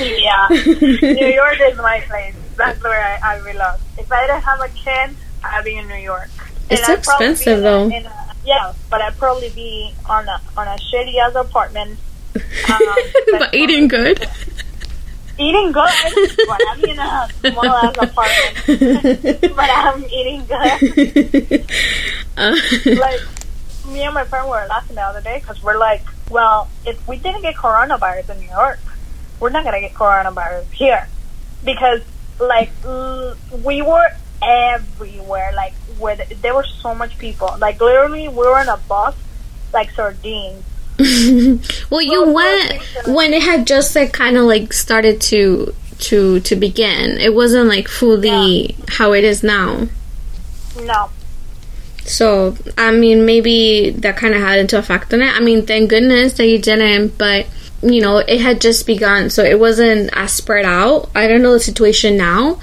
yeah. 0.00 0.48
New 0.50 1.26
York 1.26 1.58
is 1.60 1.76
my 1.76 2.00
place. 2.08 2.34
That's 2.56 2.82
where 2.82 3.18
I, 3.22 3.34
I 3.34 3.52
belong. 3.52 3.78
If 3.98 4.10
I 4.10 4.26
didn't 4.26 4.42
have 4.42 4.60
a 4.60 4.68
kid, 4.68 5.16
I'd 5.44 5.64
be 5.64 5.76
in 5.76 5.88
New 5.88 5.96
York. 5.96 6.30
It's 6.70 6.88
expensive 6.88 7.60
though. 7.60 7.88
A, 7.88 8.34
yeah, 8.44 8.72
but 8.88 9.02
I'd 9.02 9.16
probably 9.18 9.50
be 9.50 9.92
on 10.06 10.26
a 10.26 10.40
on 10.56 10.66
a 10.68 10.76
shitty 10.78 11.16
ass 11.18 11.34
apartment. 11.34 11.98
Um, 12.34 12.80
but 13.32 13.54
eating 13.54 13.88
good. 13.88 14.26
Eating 15.38 15.72
good, 15.72 15.90
but 16.46 16.60
I'm 16.68 16.84
in 16.84 16.98
a 16.98 17.28
small 17.40 17.66
ass 17.66 17.96
apartment. 17.98 19.40
but 19.56 19.70
I'm 19.70 20.04
eating 20.04 20.44
good. 20.46 21.66
Uh, 22.36 22.56
like 23.00 23.20
me 23.88 24.02
and 24.02 24.14
my 24.14 24.24
friend 24.24 24.48
were 24.48 24.64
laughing 24.68 24.96
the 24.96 25.02
other 25.02 25.22
day 25.22 25.38
because 25.38 25.62
we're 25.62 25.78
like, 25.78 26.02
well, 26.30 26.68
if 26.84 27.06
we 27.08 27.16
didn't 27.16 27.42
get 27.42 27.54
coronavirus 27.54 28.30
in 28.30 28.40
New 28.40 28.48
York, 28.48 28.78
we're 29.40 29.50
not 29.50 29.64
gonna 29.64 29.80
get 29.80 29.94
coronavirus 29.94 30.70
here 30.70 31.08
because 31.64 32.02
like 32.38 32.70
we 33.64 33.82
were 33.82 34.08
everywhere. 34.42 35.52
Like 35.54 35.74
where 35.98 36.16
the, 36.16 36.34
there 36.42 36.54
were 36.54 36.64
so 36.64 36.94
much 36.94 37.18
people. 37.18 37.56
Like 37.58 37.80
literally, 37.80 38.28
we 38.28 38.36
were 38.36 38.60
in 38.60 38.68
a 38.68 38.76
bus 38.76 39.16
like 39.72 39.90
sardines 39.92 40.64
well, 41.90 42.02
you 42.02 42.22
Well, 42.22 42.34
went 42.34 42.82
when 43.08 43.32
it 43.32 43.42
had 43.42 43.66
just 43.66 43.94
like 43.96 44.12
kind 44.12 44.36
of 44.36 44.44
like 44.44 44.72
started 44.72 45.20
to 45.22 45.74
to 46.00 46.40
to 46.40 46.56
begin. 46.56 47.18
It 47.18 47.34
wasn't 47.34 47.68
like 47.68 47.88
fully 47.88 48.76
how 48.88 49.12
it 49.12 49.24
is 49.24 49.42
now. 49.42 49.88
No. 50.76 51.10
So 52.04 52.56
I 52.78 52.92
mean, 52.92 53.24
maybe 53.24 53.90
that 53.90 54.16
kind 54.16 54.34
of 54.34 54.40
had 54.40 54.58
into 54.58 54.78
effect 54.78 55.12
on 55.14 55.22
it. 55.22 55.34
I 55.34 55.40
mean, 55.40 55.66
thank 55.66 55.90
goodness 55.90 56.34
that 56.34 56.46
you 56.46 56.58
didn't, 56.58 57.18
but 57.18 57.46
you 57.82 58.00
know, 58.00 58.18
it 58.18 58.40
had 58.40 58.60
just 58.60 58.86
begun, 58.86 59.28
so 59.28 59.42
it 59.42 59.58
wasn't 59.58 60.10
as 60.12 60.32
spread 60.32 60.64
out. 60.64 61.10
I 61.14 61.26
don't 61.26 61.42
know 61.42 61.52
the 61.52 61.60
situation 61.60 62.16
now, 62.16 62.60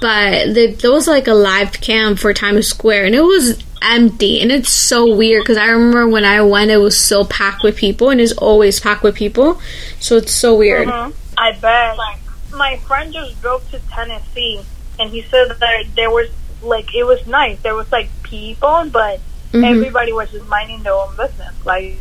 but 0.00 0.54
the, 0.54 0.68
there 0.80 0.92
was 0.92 1.06
like 1.08 1.26
a 1.28 1.34
live 1.34 1.72
cam 1.80 2.16
for 2.16 2.32
Times 2.32 2.66
Square, 2.66 3.06
and 3.06 3.14
it 3.14 3.22
was 3.22 3.62
empty, 3.82 4.40
and 4.40 4.50
it's 4.52 4.70
so 4.70 5.14
weird 5.14 5.42
because 5.42 5.56
I 5.56 5.66
remember 5.66 6.08
when 6.08 6.24
I 6.24 6.40
went, 6.42 6.70
it 6.70 6.76
was 6.78 6.98
so 6.98 7.24
packed 7.24 7.62
with 7.62 7.76
people, 7.76 8.10
and 8.10 8.20
it's 8.20 8.32
always 8.32 8.80
packed 8.80 9.02
with 9.02 9.14
people, 9.14 9.60
so 10.00 10.16
it's 10.16 10.32
so 10.32 10.54
weird. 10.56 10.88
Mhm. 10.88 11.12
I 11.36 11.52
bet. 11.52 11.96
Like, 11.96 12.18
My 12.52 12.76
friend 12.78 13.12
just 13.12 13.40
drove 13.40 13.70
to 13.70 13.78
Tennessee, 13.92 14.60
and 14.98 15.10
he 15.10 15.22
said 15.22 15.48
that 15.60 15.84
there 15.94 16.10
was 16.10 16.28
like 16.62 16.92
it 16.94 17.04
was 17.04 17.24
nice. 17.26 17.56
There 17.60 17.74
was 17.76 17.90
like 17.92 18.08
people, 18.24 18.86
but 18.90 19.20
Mhm. 19.52 19.64
everybody 19.76 20.12
was 20.12 20.30
just 20.32 20.46
minding 20.48 20.82
their 20.82 20.94
own 20.94 21.10
business. 21.16 21.52
Like 21.64 21.96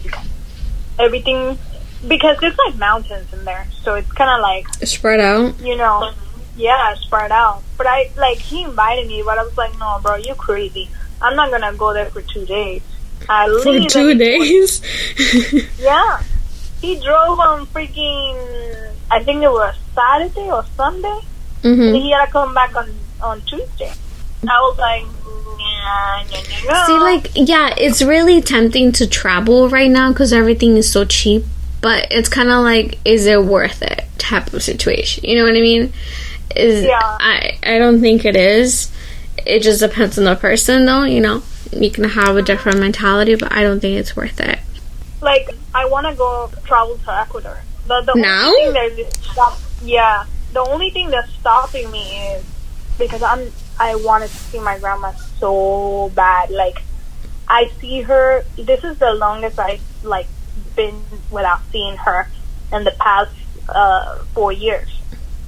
everything, 0.98 1.60
because 2.08 2.38
it's 2.42 2.58
like 2.66 2.76
mountains 2.78 3.32
in 3.34 3.46
there, 3.46 3.68
so 3.84 3.96
it's 3.96 4.12
kind 4.14 4.30
of 4.32 4.42
like 4.42 4.66
Spread 4.88 5.20
out. 5.20 5.60
you 5.60 5.76
know, 5.76 6.10
yeah, 6.58 6.94
spread 6.96 7.32
out. 7.32 7.64
But 7.78 7.88
I 7.88 8.10
like 8.18 8.38
he 8.40 8.64
invited 8.64 9.08
me, 9.08 9.22
but 9.24 9.38
I 9.38 9.44
was 9.44 9.56
like, 9.58 9.78
no, 9.80 10.00
bro, 10.02 10.16
you're 10.16 10.36
crazy. 10.36 10.90
I'm 11.22 11.36
not 11.36 11.52
gonna 11.52 11.74
go 11.78 11.94
there 11.94 12.08
for 12.08 12.22
two 12.22 12.46
days. 12.46 12.82
At 13.30 13.50
For 13.64 13.80
two 13.88 14.16
days. 14.16 14.82
Yeah, 15.80 16.22
he 16.82 17.00
drove 17.00 17.40
on 17.40 17.66
freaking. 17.68 18.92
I 19.10 19.24
think 19.24 19.44
it 19.44 19.50
was 19.50 19.76
Saturday 19.96 20.52
or 20.52 20.64
Sunday. 20.76 21.20
hmm 21.62 21.82
And 21.82 21.96
he 21.96 22.12
had 22.12 22.26
to 22.26 22.32
come 22.32 22.54
back 22.54 22.76
on 22.76 22.90
on 23.22 23.42
Tuesday. 23.42 23.94
I 24.48 24.60
was 24.62 24.78
like, 24.78 25.04
nah, 25.04 26.24
nah, 26.24 26.70
nah, 26.70 26.72
nah. 26.72 26.86
See, 26.86 27.00
like, 27.00 27.32
yeah, 27.36 27.74
it's 27.78 28.02
really 28.02 28.42
tempting 28.42 28.92
to 28.94 29.08
travel 29.08 29.68
right 29.70 29.90
now 29.90 30.12
because 30.12 30.32
everything 30.32 30.78
is 30.78 30.92
so 30.92 31.06
cheap. 31.06 31.44
But 31.82 32.08
it's 32.12 32.30
kind 32.30 32.50
of 32.50 32.64
like, 32.64 33.00
is 33.06 33.26
it 33.26 33.44
worth 33.44 33.82
it? 33.82 34.06
Type 34.18 34.54
of 34.54 34.62
situation. 34.64 35.24
You 35.26 35.38
know 35.38 35.44
what 35.46 35.56
I 35.56 35.62
mean? 35.62 35.94
Is 36.60 36.84
Yeah. 36.86 37.00
I 37.02 37.58
I 37.64 37.78
don't 37.80 38.02
think 38.02 38.26
it 38.26 38.36
is. 38.36 38.92
It 39.46 39.62
just 39.62 39.80
depends 39.80 40.18
on 40.18 40.26
the 40.26 40.36
person, 40.36 40.86
though. 40.86 41.04
You 41.04 41.22
know, 41.22 41.44
you 41.72 41.90
can 41.92 42.04
have 42.06 42.36
a 42.36 42.42
different 42.42 42.80
mentality, 42.80 43.36
but 43.36 43.52
I 43.52 43.64
don't 43.64 43.80
think 43.80 43.98
it's 43.98 44.16
worth 44.16 44.40
it. 44.40 44.60
like 45.22 45.50
I 45.74 45.86
want 45.86 46.08
to 46.08 46.16
go 46.16 46.50
travel 46.66 46.98
to 47.06 47.12
Ecuador. 47.20 47.60
The, 47.88 48.02
the 48.06 48.14
Now? 48.20 48.48
only 48.48 48.62
thing 48.64 48.74
that 48.74 48.92
is 49.00 49.14
stop, 49.32 49.58
yeah, 49.84 50.26
the 50.54 50.60
only 50.60 50.90
thing 50.92 51.10
that's 51.10 51.32
stopping 51.34 51.90
me 51.92 52.04
is 52.34 52.44
because 52.98 53.22
I'm 53.24 53.52
I 53.80 53.96
wanted 53.96 54.30
to 54.30 54.36
see 54.38 54.60
my 54.60 54.78
grandma 54.80 55.12
so 55.40 56.12
bad. 56.16 56.50
Like 56.50 56.82
I 57.48 57.72
see 57.80 58.02
her. 58.02 58.44
This 58.58 58.84
is 58.84 58.98
the 58.98 59.14
longest 59.14 59.58
I've 59.60 59.82
like 60.04 60.28
been 60.76 61.00
without 61.32 61.62
seeing 61.72 61.96
her 61.98 62.28
in 62.74 62.84
the 62.84 62.92
past 63.00 63.32
uh, 63.70 64.20
four 64.34 64.52
years. 64.52 64.90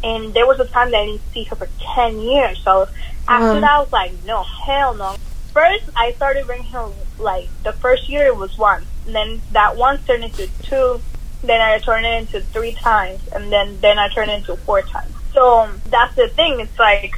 And 0.04 0.34
there 0.34 0.48
was 0.48 0.60
a 0.60 0.66
time 0.66 0.92
that 0.92 0.98
I 1.02 1.06
didn't 1.08 1.22
see 1.34 1.44
her 1.46 1.56
for 1.56 1.68
ten 1.96 2.20
years. 2.22 2.60
So 2.64 2.88
after 3.28 3.56
Wow. 3.56 3.60
that, 3.60 3.72
I 3.72 3.80
was 3.80 3.92
like, 3.92 4.14
no, 4.26 4.44
hell 4.44 4.94
no. 4.96 5.16
First, 5.54 5.86
I 5.96 6.14
started 6.14 6.46
bringing 6.48 6.68
her 6.72 6.88
like 7.18 7.50
the 7.64 7.74
first 7.74 8.08
year 8.08 8.26
it 8.28 8.36
was 8.38 8.58
one, 8.58 8.86
and 9.06 9.16
then 9.16 9.42
that 9.52 9.76
one 9.76 9.98
turned 10.04 10.24
into 10.24 10.48
two, 10.64 11.02
then 11.44 11.60
I 11.60 11.80
turned 11.80 12.06
it 12.06 12.14
into 12.22 12.42
three 12.42 12.74
times, 12.74 13.20
and 13.34 13.52
then 13.52 13.78
then 13.82 14.00
I 14.00 14.08
turned 14.10 14.32
it 14.32 14.36
into 14.36 14.56
four 14.58 14.82
times. 14.84 15.14
So 15.34 15.70
that's 15.90 16.16
the 16.16 16.28
thing. 16.30 16.60
It's 16.60 16.78
like 16.80 17.14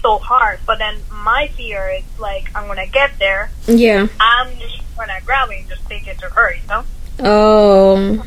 so 0.00 0.18
hard. 0.18 0.60
But 0.66 0.78
then 0.78 0.96
my 1.10 1.48
fear 1.56 1.88
is 1.98 2.04
like 2.20 2.50
I'm 2.54 2.66
gonna 2.66 2.86
get 2.86 3.18
there, 3.18 3.50
Yeah. 3.66 4.06
I'm 4.20 4.56
just 4.58 4.80
gonna 4.96 5.18
grab 5.24 5.50
it 5.50 5.60
and 5.60 5.68
just 5.68 5.84
take 5.88 6.06
it 6.06 6.18
to 6.20 6.26
her, 6.28 6.54
you 6.54 6.68
know? 6.68 6.84
Oh. 7.20 8.24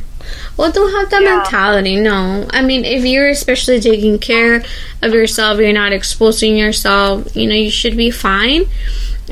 Well, 0.58 0.72
don't 0.72 0.92
have 0.92 1.10
that 1.10 1.22
Yeah. 1.22 1.38
mentality. 1.38 1.96
No, 1.98 2.46
I 2.52 2.62
mean, 2.62 2.86
if 2.86 3.06
you're 3.06 3.30
especially 3.30 3.80
taking 3.80 4.20
care 4.20 4.64
of 5.02 5.14
yourself, 5.14 5.60
you're 5.60 5.74
not 5.74 5.92
exposing 5.92 6.58
yourself. 6.58 7.36
You 7.36 7.48
know, 7.48 7.56
you 7.56 7.70
should 7.70 7.98
be 7.98 8.12
fine. 8.12 8.66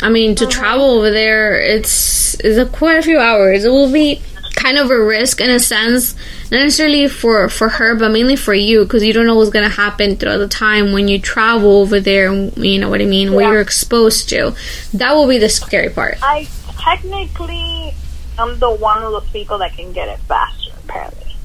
I 0.02 0.10
mean, 0.10 0.36
to 0.36 0.46
uh-huh. 0.46 0.52
travel 0.52 0.92
over 0.98 1.12
there, 1.12 1.60
it's 1.60 2.36
is 2.42 2.58
a 2.58 2.66
quite 2.66 2.98
a 2.98 3.02
few 3.02 3.20
hours. 3.20 3.64
It 3.64 3.70
will 3.70 3.92
be 3.92 4.22
kind 4.56 4.78
of 4.78 4.90
a 4.92 5.04
risk 5.04 5.42
in 5.42 5.50
a 5.50 5.60
sense, 5.60 6.16
not 6.52 6.60
necessarily 6.60 7.08
for 7.08 7.50
for 7.50 7.70
her, 7.70 7.96
but 7.96 8.10
mainly 8.12 8.36
for 8.36 8.54
you, 8.54 8.84
because 8.84 9.04
you 9.04 9.14
don't 9.14 9.26
know 9.26 9.36
what's 9.36 9.50
gonna 9.50 9.70
happen 9.70 10.16
throughout 10.16 10.38
the 10.38 10.48
time 10.48 10.94
when 10.94 11.08
you 11.08 11.20
travel 11.20 11.82
over 11.82 12.00
there. 12.00 12.34
You 12.34 12.80
know 12.80 12.90
what 12.90 13.02
I 13.02 13.06
mean? 13.06 13.34
What 13.34 13.46
you're 13.46 13.62
exposed 13.62 14.30
to. 14.30 14.56
That 14.94 15.14
will 15.14 15.28
be 15.28 15.38
the 15.38 15.50
scary 15.50 15.90
part. 15.90 16.18
I 16.22 16.48
technically 16.80 17.94
I'm 18.38 18.58
the 18.60 18.72
one 18.72 19.04
of 19.04 19.12
those 19.12 19.30
people 19.30 19.60
that 19.60 19.76
can 19.76 19.92
get 19.94 20.08
it 20.08 20.20
faster, 20.28 20.63
apparently. 20.84 21.36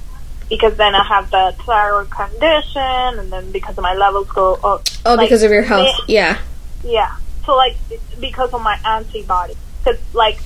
Because 0.48 0.76
then 0.76 0.94
I 0.94 1.04
have 1.04 1.30
the 1.30 1.54
thyroid 1.64 2.10
condition, 2.10 3.18
and 3.20 3.30
then 3.30 3.50
because 3.52 3.76
of 3.76 3.82
my 3.82 3.94
levels 3.94 4.28
go 4.30 4.54
up. 4.54 4.86
Oh, 5.04 5.14
like, 5.14 5.26
because 5.28 5.42
of 5.42 5.50
your 5.50 5.62
health. 5.62 5.84
me- 5.84 6.14
Yeah. 6.14 6.38
Yeah. 6.82 7.14
So 7.44 7.54
like 7.56 7.76
because 8.20 8.52
of 8.52 8.62
my 8.62 8.78
antibodies, 8.84 9.56
because 9.82 10.00
like 10.14 10.38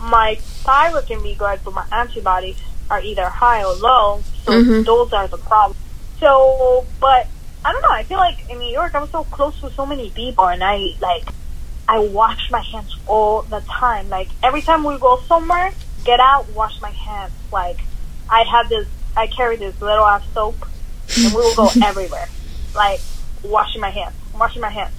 my 0.00 0.36
thyroid 0.64 1.06
can 1.06 1.22
be 1.22 1.34
good, 1.34 1.60
but 1.64 1.74
my 1.74 1.84
antibodies 1.92 2.56
are 2.90 3.00
either 3.00 3.28
high 3.28 3.62
or 3.64 3.74
low. 3.74 4.22
So 4.44 4.52
Mhm. 4.52 4.84
those 4.84 5.12
are 5.12 5.26
the 5.28 5.36
problems. 5.38 5.80
So, 6.20 6.84
but 7.00 7.26
I 7.64 7.72
don't 7.72 7.82
know. 7.82 7.90
I 7.90 8.04
feel 8.04 8.18
like 8.18 8.48
in 8.48 8.58
New 8.58 8.70
York, 8.72 8.94
I'm 8.94 9.08
so 9.10 9.24
close 9.24 9.58
to 9.60 9.70
so 9.72 9.84
many 9.86 10.10
people, 10.10 10.46
and 10.46 10.62
I 10.62 10.94
like 11.00 11.26
I 11.88 11.98
wash 11.98 12.50
my 12.52 12.60
hands 12.60 12.94
all 13.08 13.42
the 13.42 13.60
time. 13.62 14.08
Like 14.10 14.28
every 14.44 14.62
time 14.62 14.84
we 14.84 14.96
go 14.98 15.20
somewhere, 15.26 15.72
get 16.04 16.20
out, 16.20 16.48
wash 16.50 16.80
my 16.80 16.90
hands. 16.90 17.32
Like 17.52 17.78
I 18.30 18.44
have 18.44 18.68
this, 18.68 18.86
I 19.16 19.26
carry 19.26 19.56
this 19.56 19.80
little 19.80 20.04
ass 20.04 20.22
soap, 20.32 20.56
and 21.16 21.34
we 21.34 21.40
will 21.40 21.54
go 21.54 21.70
everywhere. 21.82 22.28
Like 22.74 23.00
washing 23.42 23.80
my 23.80 23.90
hands, 23.90 24.14
washing 24.38 24.62
my 24.62 24.70
hands, 24.70 24.94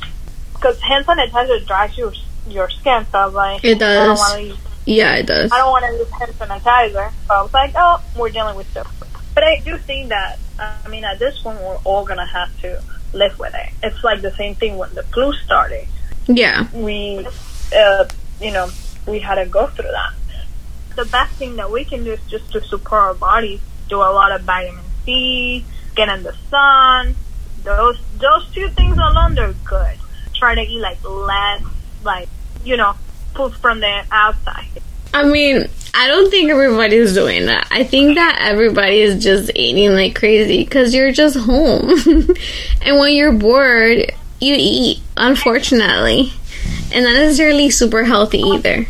because 0.54 0.80
hand 0.82 1.06
sanitizer 1.06 1.66
dries 1.66 1.98
your 1.98 2.14
your 2.48 2.70
skin. 2.70 3.06
So 3.12 3.18
I 3.20 3.26
was 3.26 3.34
like, 3.34 3.64
It 3.64 3.76
I 3.78 3.80
don't 3.80 4.08
does. 4.08 4.20
want 4.20 4.34
to 4.34 4.44
use, 4.44 4.58
Yeah, 4.86 5.16
it 5.16 5.26
does. 5.28 5.52
I 5.52 5.58
don't 5.60 5.72
want 5.72 5.86
to 5.86 5.92
use 5.98 6.10
hand 6.10 6.32
sanitizer. 6.34 7.12
So 7.28 7.34
I 7.34 7.42
was 7.42 7.54
like, 7.54 7.74
oh, 7.76 8.04
we're 8.18 8.30
dealing 8.30 8.56
with 8.58 8.70
stuff. 8.72 8.92
But 9.34 9.44
I 9.46 9.60
do 9.64 9.78
think 9.78 10.10
that 10.10 10.38
I 10.60 10.88
mean 10.90 11.06
at 11.06 11.18
this 11.20 11.40
point 11.42 11.60
we're 11.62 11.78
all 11.86 12.04
gonna 12.06 12.26
have 12.26 12.50
to 12.62 12.84
live 13.14 13.38
with 13.40 13.54
it. 13.56 13.70
It's 13.84 14.04
like 14.04 14.22
the 14.22 14.32
same 14.36 14.56
thing 14.56 14.78
when 14.78 14.94
the 14.94 15.04
flu 15.04 15.32
started 15.34 15.88
Yeah. 16.28 16.68
we, 16.74 17.26
uh, 17.76 18.06
you 18.42 18.52
know, 18.52 18.70
we 19.08 19.20
had 19.20 19.36
to 19.36 19.46
go 19.46 19.68
through 19.68 19.90
that. 19.92 20.14
The 20.96 21.06
best 21.06 21.34
thing 21.34 21.56
that 21.56 21.72
we 21.72 21.86
can 21.86 22.04
do 22.04 22.14
is 22.14 22.20
just 22.28 22.52
to 22.52 22.62
support 22.62 23.02
our 23.02 23.14
bodies, 23.14 23.62
do 23.90 23.98
a 23.98 24.12
lot 24.12 24.32
of 24.32 24.42
vitamin 24.42 24.84
C, 25.06 25.66
get 25.96 26.10
in 26.10 26.24
the 26.24 26.36
sun. 26.50 27.16
Those 27.64 28.00
those 28.18 28.50
two 28.54 28.70
things 28.70 28.98
alone, 28.98 29.36
they're 29.36 29.54
good. 29.66 29.98
Try 30.34 30.56
to 30.56 30.62
eat 30.62 30.80
like 30.80 31.04
less, 31.04 31.64
like 32.04 32.30
you 32.64 32.78
know, 32.78 32.96
food 33.36 33.54
from 33.56 33.80
the 33.80 34.04
outside. 34.12 34.82
I 35.14 35.24
mean, 35.24 35.68
I 35.94 36.08
don't 36.08 36.32
think 36.32 36.50
everybody's 36.50 37.14
doing 37.14 37.48
that. 37.48 37.68
I 37.70 37.84
think 37.84 38.16
that 38.16 38.40
everybody 38.42 39.02
is 39.02 39.22
just 39.22 39.52
eating 39.56 39.92
like 39.92 40.16
crazy 40.16 40.64
because 40.64 40.94
you're 40.94 41.12
just 41.12 41.38
home. 41.38 41.90
and 42.82 42.98
when 42.98 43.16
you're 43.16 43.34
bored, 43.34 44.12
you 44.40 44.56
eat, 44.58 45.02
unfortunately. 45.18 46.32
And 46.94 47.06
not 47.06 47.40
really 47.40 47.70
super 47.70 48.04
healthy 48.04 48.40
either. 48.40 48.86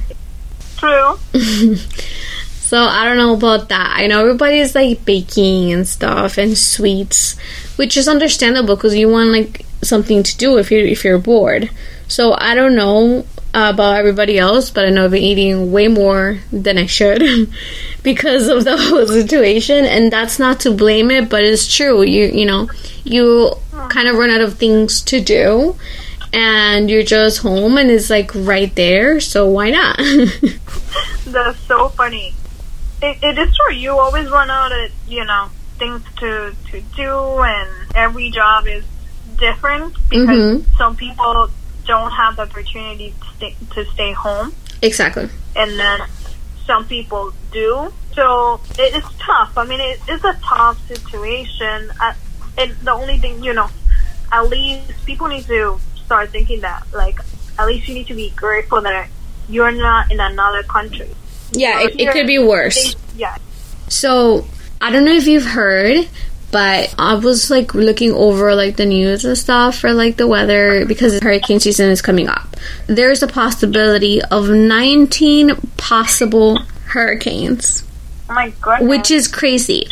True. 0.81 1.19
So 2.71 2.79
I 2.79 3.03
don't 3.03 3.17
know 3.17 3.33
about 3.33 3.67
that. 3.67 3.95
I 3.97 4.07
know 4.07 4.21
everybody's 4.21 4.73
like 4.73 5.03
baking 5.03 5.73
and 5.73 5.85
stuff 5.85 6.37
and 6.37 6.57
sweets, 6.57 7.37
which 7.75 7.97
is 7.97 8.07
understandable 8.07 8.77
because 8.77 8.95
you 8.95 9.09
want 9.09 9.31
like 9.31 9.65
something 9.81 10.23
to 10.23 10.37
do 10.37 10.57
if 10.57 10.71
you 10.71 10.79
if 10.79 11.03
you're 11.03 11.17
bored. 11.17 11.69
So 12.07 12.31
I 12.31 12.55
don't 12.55 12.75
know 12.75 13.25
about 13.53 13.97
everybody 13.97 14.39
else, 14.39 14.69
but 14.69 14.85
I 14.85 14.89
know 14.89 15.03
I've 15.03 15.11
been 15.11 15.21
eating 15.21 15.73
way 15.73 15.89
more 15.89 16.39
than 16.49 16.77
I 16.77 16.85
should 16.85 17.21
because 18.03 18.47
of 18.47 18.63
the 18.63 18.77
whole 18.79 19.05
situation, 19.05 19.83
and 19.83 20.09
that's 20.09 20.39
not 20.39 20.61
to 20.61 20.71
blame 20.71 21.11
it, 21.11 21.27
but 21.27 21.43
it's 21.43 21.67
true. 21.67 22.03
You 22.03 22.27
you 22.27 22.45
know 22.45 22.69
you 23.03 23.51
kind 23.89 24.07
of 24.07 24.15
run 24.15 24.29
out 24.29 24.39
of 24.39 24.57
things 24.57 25.01
to 25.01 25.19
do. 25.19 25.75
And 26.33 26.89
you're 26.89 27.03
just 27.03 27.39
home 27.39 27.77
and 27.77 27.89
it's 27.91 28.09
like 28.09 28.31
right 28.33 28.73
there, 28.75 29.19
so 29.19 29.47
why 29.49 29.69
not? 29.71 29.97
That's 31.25 31.59
so 31.67 31.89
funny. 31.89 32.33
It, 33.01 33.17
it 33.21 33.37
is 33.37 33.55
true. 33.55 33.75
You 33.75 33.97
always 33.99 34.29
run 34.29 34.49
out 34.49 34.71
of 34.71 34.91
you 35.07 35.25
know 35.25 35.49
things 35.77 36.01
to 36.17 36.55
to 36.71 36.81
do, 36.95 37.39
and 37.41 37.69
every 37.95 38.29
job 38.29 38.67
is 38.67 38.83
different 39.37 39.95
because 40.09 40.37
Mhm. 40.61 40.77
some 40.77 40.95
people 40.95 41.49
don't 41.85 42.11
have 42.11 42.35
the 42.37 42.43
opportunity 42.43 43.13
to 43.19 43.27
stay, 43.35 43.55
to 43.73 43.85
stay 43.91 44.11
home, 44.13 44.53
exactly. 44.81 45.29
and 45.55 45.79
then 45.79 45.99
some 46.65 46.85
people 46.85 47.33
do. 47.51 47.91
So 48.13 48.61
it 48.77 48.95
is 48.95 49.03
tough. 49.19 49.57
I 49.57 49.65
mean, 49.65 49.79
it 49.81 49.99
is 50.07 50.23
a 50.23 50.37
tough 50.43 50.77
situation. 50.87 51.91
Uh, 51.99 52.13
and 52.57 52.71
the 52.83 52.91
only 52.91 53.17
thing, 53.17 53.43
you 53.43 53.53
know, 53.53 53.69
at 54.31 54.47
least 54.47 54.93
people 55.05 55.27
need 55.27 55.45
to 55.45 55.79
start 56.11 56.29
thinking 56.29 56.59
that, 56.59 56.83
like, 56.91 57.17
at 57.57 57.65
least 57.67 57.87
you 57.87 57.93
need 57.93 58.07
to 58.07 58.13
be 58.13 58.31
grateful 58.31 58.81
that 58.81 59.07
you're 59.47 59.71
not 59.71 60.11
in 60.11 60.19
another 60.19 60.61
country. 60.63 61.09
Yeah, 61.53 61.83
it, 61.83 61.97
it 62.01 62.11
could 62.11 62.27
be 62.27 62.37
worse. 62.37 62.97
yeah. 63.15 63.37
So 63.87 64.45
I 64.81 64.91
don't 64.91 65.05
know 65.05 65.13
if 65.13 65.25
you've 65.25 65.45
heard, 65.45 66.09
but 66.51 66.93
I 66.99 67.15
was 67.15 67.49
like 67.49 67.73
looking 67.73 68.11
over 68.11 68.55
like 68.55 68.75
the 68.75 68.85
news 68.85 69.23
and 69.23 69.37
stuff 69.37 69.77
for 69.77 69.93
like 69.93 70.17
the 70.17 70.27
weather 70.27 70.85
because 70.85 71.17
hurricane 71.21 71.61
season 71.61 71.89
is 71.89 72.01
coming 72.01 72.27
up. 72.27 72.57
There's 72.87 73.23
a 73.23 73.27
possibility 73.27 74.21
of 74.21 74.49
19 74.49 75.55
possible 75.77 76.57
hurricanes, 76.87 77.83
Oh 78.31 78.33
my 78.33 78.53
goodness. 78.61 78.89
which 78.89 79.11
is 79.11 79.27
crazy. 79.27 79.87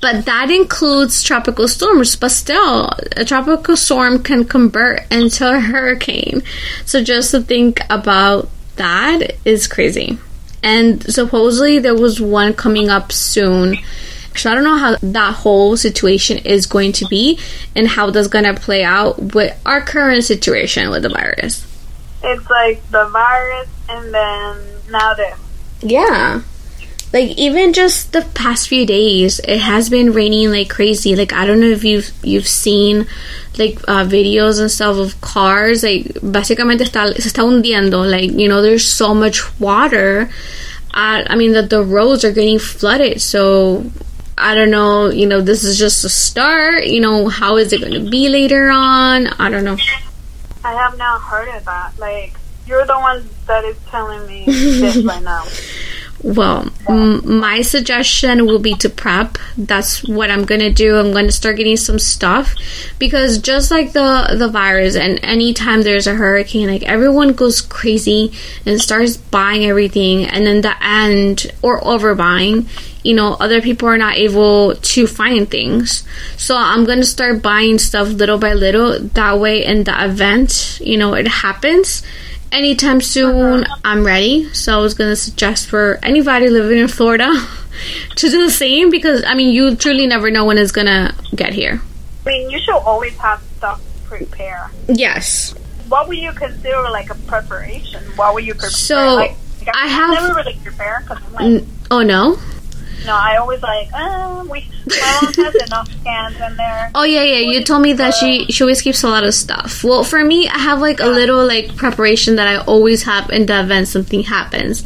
But 0.00 0.24
that 0.24 0.50
includes 0.50 1.22
tropical 1.22 1.68
storms, 1.68 2.16
but 2.16 2.30
still, 2.30 2.90
a 3.16 3.24
tropical 3.24 3.76
storm 3.76 4.22
can 4.22 4.44
convert 4.46 5.00
into 5.12 5.48
a 5.48 5.60
hurricane. 5.60 6.42
So 6.86 7.04
just 7.04 7.30
to 7.32 7.40
think 7.42 7.80
about 7.90 8.48
that 8.76 9.36
is 9.44 9.68
crazy. 9.68 10.18
And 10.62 11.02
supposedly 11.12 11.78
there 11.78 11.94
was 11.94 12.20
one 12.20 12.54
coming 12.54 12.88
up 12.88 13.12
soon. 13.12 13.76
So 14.34 14.50
I 14.50 14.54
don't 14.54 14.64
know 14.64 14.78
how 14.78 14.96
that 15.02 15.34
whole 15.34 15.76
situation 15.76 16.38
is 16.38 16.64
going 16.66 16.92
to 16.92 17.04
be 17.06 17.38
and 17.76 17.86
how 17.86 18.10
that's 18.10 18.28
going 18.28 18.46
to 18.46 18.54
play 18.54 18.82
out 18.82 19.34
with 19.34 19.56
our 19.66 19.82
current 19.82 20.24
situation 20.24 20.88
with 20.90 21.02
the 21.02 21.10
virus. 21.10 21.66
it's 22.24 22.48
like 22.48 22.82
the 22.90 23.04
virus 23.08 23.68
and 23.90 24.14
then 24.14 24.56
now 24.90 25.12
this. 25.14 25.38
Yeah. 25.82 26.42
Like 27.12 27.36
even 27.36 27.74
just 27.74 28.12
the 28.12 28.22
past 28.34 28.68
few 28.68 28.86
days, 28.86 29.38
it 29.40 29.58
has 29.58 29.90
been 29.90 30.12
raining 30.12 30.50
like 30.50 30.70
crazy. 30.70 31.14
Like 31.14 31.32
I 31.32 31.44
don't 31.44 31.60
know 31.60 31.66
if 31.66 31.84
you've 31.84 32.10
you've 32.22 32.48
seen 32.48 33.06
like 33.58 33.78
uh, 33.86 34.04
videos 34.04 34.60
and 34.60 34.70
stuff 34.70 34.96
of 34.96 35.20
cars. 35.20 35.82
Like 35.82 36.04
básicamente 36.22 36.84
está 36.84 37.12
se 37.14 37.28
está 37.28 37.42
hundiendo. 37.42 38.08
Like 38.08 38.30
you 38.32 38.48
know, 38.48 38.62
there's 38.62 38.88
so 38.88 39.12
much 39.14 39.42
water. 39.60 40.30
I, 40.94 41.24
I 41.28 41.36
mean 41.36 41.52
that 41.52 41.70
the 41.70 41.82
roads 41.82 42.24
are 42.24 42.32
getting 42.32 42.58
flooded. 42.58 43.20
So 43.20 43.84
I 44.38 44.54
don't 44.54 44.70
know. 44.70 45.10
You 45.10 45.26
know, 45.26 45.40
this 45.40 45.64
is 45.64 45.78
just 45.78 46.04
a 46.04 46.08
start. 46.08 46.86
You 46.86 47.00
know, 47.00 47.28
how 47.28 47.56
is 47.56 47.72
it 47.72 47.80
going 47.80 48.04
to 48.04 48.10
be 48.10 48.28
later 48.28 48.70
on? 48.70 49.26
I 49.26 49.50
don't 49.50 49.64
know. 49.64 49.76
I 50.64 50.72
have 50.74 50.96
not 50.96 51.20
heard 51.20 51.48
of 51.54 51.64
that. 51.64 51.98
Like, 51.98 52.34
you're 52.66 52.86
the 52.86 52.98
one 52.98 53.28
that 53.46 53.64
is 53.64 53.76
telling 53.88 54.26
me 54.26 54.44
this 54.46 54.96
right 55.04 55.22
now. 55.22 55.44
Well, 56.22 56.70
m- 56.88 57.40
my 57.40 57.62
suggestion 57.62 58.46
will 58.46 58.60
be 58.60 58.74
to 58.74 58.88
prep. 58.88 59.38
That's 59.58 60.04
what 60.06 60.30
I'm 60.30 60.44
gonna 60.44 60.70
do. 60.70 60.96
I'm 60.96 61.12
gonna 61.12 61.32
start 61.32 61.56
getting 61.56 61.76
some 61.76 61.98
stuff 61.98 62.54
because 63.00 63.38
just 63.38 63.72
like 63.72 63.92
the 63.92 64.36
the 64.38 64.48
virus, 64.48 64.94
and 64.94 65.18
anytime 65.24 65.82
there's 65.82 66.06
a 66.06 66.14
hurricane, 66.14 66.68
like 66.68 66.84
everyone 66.84 67.32
goes 67.32 67.60
crazy 67.60 68.32
and 68.64 68.80
starts 68.80 69.16
buying 69.16 69.64
everything, 69.64 70.24
and 70.24 70.46
then 70.46 70.60
the 70.60 70.74
end 70.84 71.50
or 71.60 71.80
overbuying. 71.80 72.68
You 73.02 73.14
know, 73.14 73.36
other 73.40 73.60
people 73.60 73.88
are 73.88 73.98
not 73.98 74.16
able 74.16 74.76
to 74.76 75.08
find 75.08 75.50
things. 75.50 76.04
So 76.36 76.56
I'm 76.56 76.84
gonna 76.84 77.02
start 77.04 77.42
buying 77.42 77.80
stuff 77.80 78.08
little 78.10 78.38
by 78.38 78.54
little. 78.54 79.00
That 79.00 79.40
way, 79.40 79.64
in 79.64 79.82
the 79.82 80.04
event, 80.04 80.78
you 80.80 80.96
know, 80.96 81.14
it 81.14 81.26
happens 81.26 82.04
anytime 82.52 83.00
soon 83.00 83.64
i'm 83.84 84.04
ready 84.04 84.52
so 84.52 84.76
i 84.78 84.80
was 84.80 84.94
gonna 84.94 85.16
suggest 85.16 85.66
for 85.68 85.98
anybody 86.02 86.48
living 86.48 86.78
in 86.78 86.86
florida 86.88 87.28
to 88.16 88.28
do 88.28 88.44
the 88.44 88.50
same 88.50 88.90
because 88.90 89.24
i 89.26 89.34
mean 89.34 89.52
you 89.54 89.74
truly 89.74 90.06
never 90.06 90.30
know 90.30 90.44
when 90.44 90.58
it's 90.58 90.72
gonna 90.72 91.14
get 91.34 91.52
here 91.52 91.80
I 92.24 92.28
mean, 92.28 92.50
you 92.50 92.60
should 92.60 92.76
always 92.76 93.16
have 93.16 93.42
stuff 93.56 93.80
prepared. 94.04 94.70
yes 94.88 95.54
What 95.88 96.06
would 96.08 96.18
you 96.18 96.30
consider 96.32 96.80
like 96.90 97.10
a 97.10 97.16
preparation? 97.26 98.00
What 98.14 98.34
would 98.34 98.44
you 98.46 98.54
prepare? 98.54 98.70
So, 98.70 99.14
like, 99.16 99.36
I 99.74 99.88
have- 99.88 100.10
never 100.14 100.34
really 100.34 100.56
prepare 100.62 101.00
because 101.02 101.18
like, 101.32 101.42
N- 101.44 101.66
oh 101.90 102.02
no 102.02 102.38
no, 103.06 103.14
I 103.14 103.36
always 103.36 103.62
like, 103.62 103.88
uh, 103.92 104.44
we 104.48 104.66
my 104.86 105.20
mom 105.22 105.34
has 105.34 105.54
enough 105.54 106.04
cans 106.04 106.40
in 106.40 106.56
there. 106.56 106.90
oh 106.94 107.04
yeah 107.04 107.22
yeah 107.22 107.38
you 107.38 107.62
told 107.62 107.82
me 107.82 107.92
that 107.92 108.14
she 108.14 108.46
she 108.46 108.64
always 108.64 108.82
keeps 108.82 109.02
a 109.02 109.08
lot 109.08 109.24
of 109.24 109.34
stuff. 109.34 109.84
Well 109.84 110.04
for 110.04 110.24
me 110.24 110.48
i 110.48 110.58
have 110.58 110.80
like 110.80 111.00
a 111.00 111.06
little 111.06 111.46
like 111.46 111.76
preparation 111.76 112.36
that 112.36 112.48
i 112.48 112.56
always 112.64 113.04
have 113.04 113.30
in 113.30 113.46
the 113.46 113.60
event 113.60 113.88
something 113.88 114.22
happens. 114.24 114.84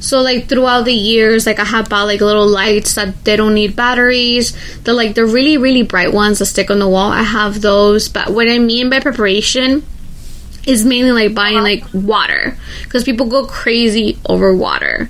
So 0.00 0.20
like 0.20 0.48
throughout 0.48 0.84
the 0.84 0.94
years 0.94 1.46
like 1.46 1.58
i 1.58 1.64
have 1.64 1.88
bought 1.88 2.04
like 2.04 2.20
little 2.20 2.46
lights 2.46 2.94
that 2.94 3.24
they 3.24 3.36
don't 3.36 3.54
need 3.54 3.74
batteries. 3.74 4.52
They're 4.82 4.94
like 4.94 5.14
the 5.14 5.24
really 5.24 5.56
really 5.56 5.82
bright 5.82 6.12
ones 6.12 6.38
that 6.38 6.46
stick 6.46 6.70
on 6.70 6.78
the 6.78 6.88
wall 6.88 7.10
i 7.10 7.22
have 7.22 7.60
those. 7.60 8.08
But 8.08 8.30
what 8.30 8.48
i 8.48 8.58
mean 8.58 8.90
by 8.90 9.00
preparation 9.00 9.82
is 10.66 10.84
mainly 10.84 11.12
like 11.12 11.34
buying 11.34 11.62
like 11.62 11.84
water. 11.94 12.56
Because 12.84 13.04
people 13.04 13.26
go 13.26 13.46
crazy 13.46 14.18
over 14.26 14.54
water 14.54 15.08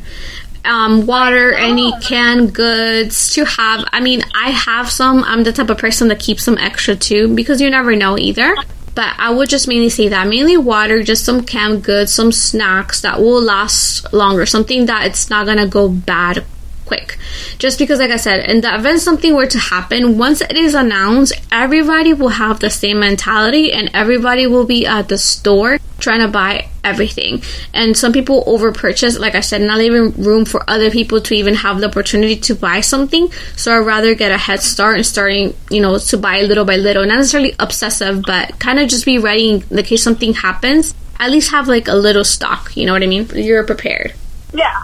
um, 0.64 1.06
water, 1.06 1.52
any 1.52 1.92
canned 2.00 2.54
goods 2.54 3.32
to 3.34 3.44
have. 3.44 3.84
I 3.92 4.00
mean, 4.00 4.22
I 4.34 4.50
have 4.50 4.90
some. 4.90 5.24
I'm 5.24 5.44
the 5.44 5.52
type 5.52 5.70
of 5.70 5.78
person 5.78 6.08
that 6.08 6.20
keeps 6.20 6.44
some 6.44 6.58
extra 6.58 6.96
too 6.96 7.34
because 7.34 7.60
you 7.60 7.70
never 7.70 7.96
know 7.96 8.18
either. 8.18 8.54
But 8.94 9.14
I 9.16 9.30
would 9.30 9.48
just 9.48 9.68
mainly 9.68 9.90
say 9.90 10.08
that 10.08 10.26
mainly 10.26 10.56
water, 10.56 11.02
just 11.04 11.24
some 11.24 11.44
canned 11.44 11.84
goods, 11.84 12.12
some 12.12 12.32
snacks 12.32 13.02
that 13.02 13.20
will 13.20 13.40
last 13.40 14.12
longer, 14.12 14.44
something 14.44 14.86
that 14.86 15.06
it's 15.06 15.30
not 15.30 15.46
gonna 15.46 15.68
go 15.68 15.88
bad 15.88 16.44
quick. 16.88 17.18
Just 17.58 17.78
because, 17.78 17.98
like 18.00 18.10
I 18.10 18.16
said, 18.16 18.48
in 18.50 18.62
the 18.62 18.74
event 18.74 19.00
something 19.00 19.34
were 19.36 19.46
to 19.46 19.58
happen, 19.58 20.18
once 20.18 20.40
it 20.40 20.56
is 20.56 20.74
announced, 20.74 21.34
everybody 21.52 22.12
will 22.14 22.30
have 22.30 22.58
the 22.58 22.70
same 22.70 23.00
mentality 23.00 23.72
and 23.72 23.90
everybody 23.94 24.46
will 24.46 24.64
be 24.64 24.86
at 24.86 25.08
the 25.08 25.18
store 25.18 25.78
trying 25.98 26.20
to 26.20 26.28
buy 26.28 26.68
everything. 26.84 27.42
And 27.74 27.96
some 27.96 28.12
people 28.12 28.44
over 28.46 28.72
purchase, 28.72 29.18
like 29.18 29.34
I 29.34 29.40
said, 29.40 29.60
not 29.60 29.78
leaving 29.78 30.12
room 30.22 30.44
for 30.44 30.62
other 30.68 30.90
people 30.90 31.20
to 31.20 31.34
even 31.34 31.54
have 31.54 31.80
the 31.80 31.88
opportunity 31.88 32.36
to 32.36 32.54
buy 32.54 32.80
something. 32.80 33.30
So 33.56 33.76
I'd 33.76 33.84
rather 33.84 34.14
get 34.14 34.32
a 34.32 34.38
head 34.38 34.60
start 34.60 34.96
and 34.96 35.06
starting, 35.06 35.54
you 35.70 35.80
know, 35.80 35.98
to 35.98 36.16
buy 36.16 36.40
little 36.42 36.64
by 36.64 36.76
little. 36.76 37.04
Not 37.04 37.16
necessarily 37.16 37.54
obsessive, 37.58 38.22
but 38.26 38.58
kind 38.58 38.78
of 38.78 38.88
just 38.88 39.04
be 39.04 39.18
ready 39.18 39.62
in 39.70 39.82
case 39.82 40.02
something 40.02 40.34
happens. 40.34 40.94
At 41.20 41.30
least 41.30 41.50
have 41.50 41.66
like 41.66 41.88
a 41.88 41.94
little 41.94 42.24
stock, 42.24 42.76
you 42.76 42.86
know 42.86 42.92
what 42.92 43.02
I 43.02 43.06
mean? 43.06 43.28
You're 43.34 43.64
prepared. 43.64 44.14
Yeah, 44.54 44.82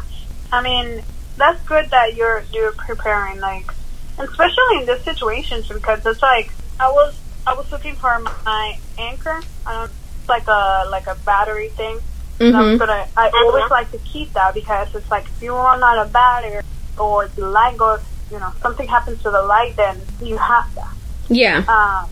I 0.53 0.63
mean 0.63 1.03
that's 1.37 1.63
good 1.67 1.91
that 1.91 2.15
you're 2.15 2.43
you're 2.53 2.73
preparing, 2.73 3.41
like, 3.41 3.71
especially 4.19 4.79
in 4.81 4.87
this 4.87 5.03
situation 5.05 5.63
because 5.69 6.05
it's 6.07 6.23
like 6.23 6.51
I 6.81 6.91
was 6.91 7.19
I 7.47 7.55
was 7.55 7.71
looking 7.73 7.95
for 7.97 8.19
my 8.45 8.79
Anker. 8.99 9.41
I 9.67 9.73
don't 9.73 9.91
it's 10.21 10.29
like 10.29 10.47
a 10.49 10.85
like 10.91 11.07
a 11.07 11.15
battery 11.27 11.69
thing. 11.71 11.97
I'm 12.41 12.53
Mm-hmm. 12.53 12.77
gonna 12.79 13.07
I 13.17 13.31
always 13.33 13.71
like 13.71 13.91
to 13.93 13.99
keep 13.99 14.33
that 14.33 14.55
because 14.55 14.93
it's 14.95 15.11
like 15.11 15.25
if 15.25 15.41
you 15.43 15.55
run 15.55 15.83
out 15.83 15.99
of 16.05 16.13
battery 16.13 16.61
or 16.99 17.29
the 17.29 17.47
light 17.47 17.77
goes, 17.77 18.01
you 18.31 18.39
know, 18.41 18.53
something 18.61 18.89
happens 18.89 19.23
to 19.23 19.31
the 19.31 19.43
light, 19.43 19.77
then 19.77 20.01
you 20.21 20.37
have 20.37 20.75
that. 20.75 20.95
Yeah. 21.29 21.59
Um, 21.69 22.09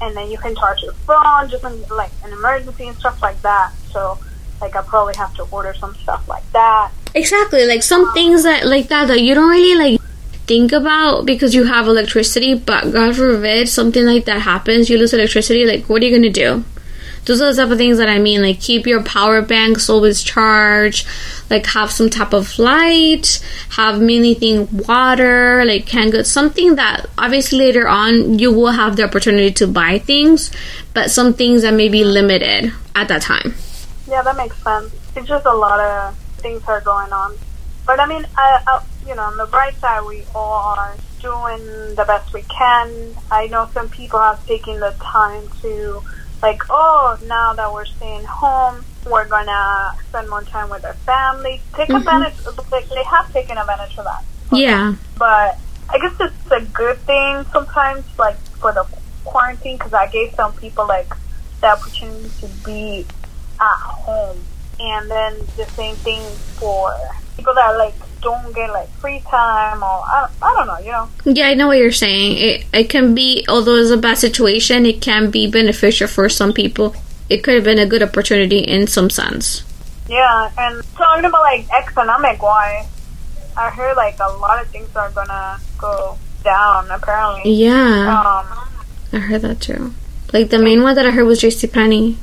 and 0.00 0.16
then 0.16 0.30
you 0.30 0.38
can 0.38 0.54
charge 0.56 0.82
your 0.82 0.92
phone, 1.06 1.48
just 1.48 1.62
in, 1.62 1.84
like 1.90 2.10
an 2.24 2.32
emergency 2.32 2.88
and 2.88 2.96
stuff 2.98 3.22
like 3.22 3.40
that. 3.42 3.72
So, 3.92 4.18
like, 4.60 4.76
I 4.76 4.82
probably 4.82 5.14
have 5.16 5.34
to 5.34 5.42
order 5.50 5.74
some 5.74 5.94
stuff 5.96 6.28
like 6.28 6.50
that. 6.52 6.90
Exactly, 7.14 7.66
like 7.66 7.82
some 7.82 8.04
um, 8.04 8.14
things 8.14 8.44
that 8.44 8.66
like 8.66 8.88
that 8.88 9.08
that 9.08 9.20
you 9.20 9.34
don't 9.34 9.50
really 9.50 9.76
like 9.76 10.00
think 10.46 10.72
about 10.72 11.26
because 11.26 11.54
you 11.54 11.64
have 11.64 11.86
electricity, 11.86 12.54
but 12.54 12.92
God 12.92 13.16
forbid 13.16 13.68
something 13.68 14.04
like 14.04 14.24
that 14.24 14.42
happens, 14.42 14.90
you 14.90 14.98
lose 14.98 15.12
electricity, 15.12 15.64
like 15.64 15.88
what 15.88 16.02
are 16.02 16.06
you 16.06 16.16
gonna 16.16 16.30
do? 16.30 16.64
Those 17.26 17.42
are 17.42 17.52
the 17.52 17.62
type 17.62 17.70
of 17.70 17.78
things 17.78 17.98
that 17.98 18.08
I 18.08 18.18
mean, 18.18 18.42
like 18.42 18.60
keep 18.60 18.86
your 18.86 19.02
power 19.02 19.42
banks 19.42 19.90
always 19.90 20.22
charged, 20.22 21.06
like 21.50 21.66
have 21.66 21.90
some 21.90 22.10
type 22.10 22.32
of 22.32 22.58
light, 22.58 23.44
have 23.70 24.00
many 24.00 24.34
thing 24.34 24.68
water, 24.88 25.64
like 25.64 25.86
can 25.86 26.10
goods, 26.10 26.30
something 26.30 26.76
that 26.76 27.06
obviously 27.18 27.58
later 27.58 27.86
on 27.88 28.38
you 28.38 28.52
will 28.52 28.72
have 28.72 28.96
the 28.96 29.04
opportunity 29.04 29.52
to 29.52 29.66
buy 29.66 29.98
things, 29.98 30.50
but 30.94 31.10
some 31.10 31.34
things 31.34 31.62
that 31.62 31.74
may 31.74 31.88
be 31.88 32.04
limited 32.04 32.72
at 32.94 33.08
that 33.08 33.22
time. 33.22 33.54
Yeah, 34.10 34.22
that 34.22 34.36
makes 34.36 34.60
sense. 34.62 34.92
It's 35.14 35.28
just 35.28 35.46
a 35.46 35.54
lot 35.54 35.78
of 35.78 36.16
things 36.42 36.62
are 36.66 36.80
going 36.80 37.12
on. 37.12 37.36
But 37.86 38.00
I 38.00 38.06
mean, 38.06 38.26
I, 38.36 38.60
I, 38.66 38.82
you 39.06 39.14
know, 39.14 39.22
on 39.22 39.36
the 39.36 39.46
bright 39.46 39.76
side, 39.76 40.04
we 40.04 40.24
all 40.34 40.76
are 40.76 40.96
doing 41.20 41.94
the 41.94 42.04
best 42.06 42.32
we 42.32 42.42
can. 42.42 43.14
I 43.30 43.46
know 43.46 43.68
some 43.72 43.88
people 43.88 44.18
have 44.18 44.44
taken 44.46 44.80
the 44.80 44.94
time 45.00 45.48
to, 45.62 46.02
like, 46.42 46.62
oh, 46.70 47.18
now 47.26 47.52
that 47.52 47.72
we're 47.72 47.84
staying 47.84 48.24
home, 48.24 48.84
we're 49.06 49.28
gonna 49.28 49.92
spend 50.08 50.28
more 50.28 50.42
time 50.42 50.70
with 50.70 50.84
our 50.84 50.94
family. 50.94 51.62
Take 51.74 51.88
mm-hmm. 51.88 51.96
advantage. 51.96 52.34
Like, 52.70 52.88
they 52.88 53.04
have 53.04 53.32
taken 53.32 53.58
advantage 53.58 53.96
of 53.96 54.04
that. 54.04 54.24
Yeah. 54.52 54.94
But 55.18 55.58
I 55.88 55.98
guess 55.98 56.14
it's 56.20 56.50
a 56.50 56.60
good 56.72 56.98
thing 56.98 57.44
sometimes, 57.52 58.04
like 58.18 58.38
for 58.58 58.72
the 58.72 58.84
quarantine, 59.24 59.76
because 59.76 59.94
I 59.94 60.08
gave 60.08 60.34
some 60.34 60.52
people 60.54 60.86
like 60.86 61.12
the 61.60 61.68
opportunity 61.68 62.28
to 62.40 62.48
be 62.64 63.06
at 63.60 63.76
home, 63.80 64.38
and 64.80 65.10
then 65.10 65.36
the 65.56 65.66
same 65.76 65.94
thing 65.96 66.22
for 66.58 66.90
people 67.36 67.54
that 67.54 67.76
like 67.78 67.94
don't 68.22 68.54
get 68.54 68.70
like 68.70 68.88
free 69.00 69.20
time 69.30 69.82
or 69.82 69.86
I 70.04 70.26
don't, 70.26 70.42
I 70.42 70.54
don't 70.56 70.66
know, 70.66 70.78
you 70.78 70.92
know. 70.92 71.08
Yeah, 71.24 71.48
I 71.48 71.54
know 71.54 71.68
what 71.68 71.78
you're 71.78 71.92
saying. 71.92 72.36
It 72.38 72.66
it 72.72 72.84
can 72.90 73.14
be, 73.14 73.44
although 73.48 73.76
it's 73.76 73.90
a 73.90 73.96
bad 73.96 74.18
situation, 74.18 74.84
it 74.86 75.00
can 75.00 75.30
be 75.30 75.50
beneficial 75.50 76.08
for 76.08 76.28
some 76.28 76.52
people. 76.52 76.94
It 77.28 77.44
could 77.44 77.54
have 77.54 77.64
been 77.64 77.78
a 77.78 77.86
good 77.86 78.02
opportunity 78.02 78.58
in 78.58 78.86
some 78.86 79.08
sense. 79.10 79.62
Yeah, 80.08 80.50
and 80.58 80.82
talking 80.96 81.24
about 81.24 81.42
like 81.42 81.68
economic 81.72 82.42
wise, 82.42 82.86
I 83.56 83.70
heard 83.70 83.96
like 83.96 84.18
a 84.20 84.28
lot 84.38 84.60
of 84.60 84.68
things 84.68 84.94
are 84.96 85.10
gonna 85.12 85.60
go 85.78 86.18
down 86.42 86.90
apparently. 86.90 87.52
Yeah, 87.52 88.08
Um, 88.20 88.68
I 89.12 89.18
heard 89.18 89.42
that 89.42 89.60
too. 89.60 89.94
Like 90.32 90.50
the 90.50 90.58
main 90.58 90.82
one 90.82 90.94
that 90.96 91.06
I 91.06 91.10
heard 91.10 91.24
was 91.26 91.40
JC 91.40 91.72
Penney. 91.72 92.16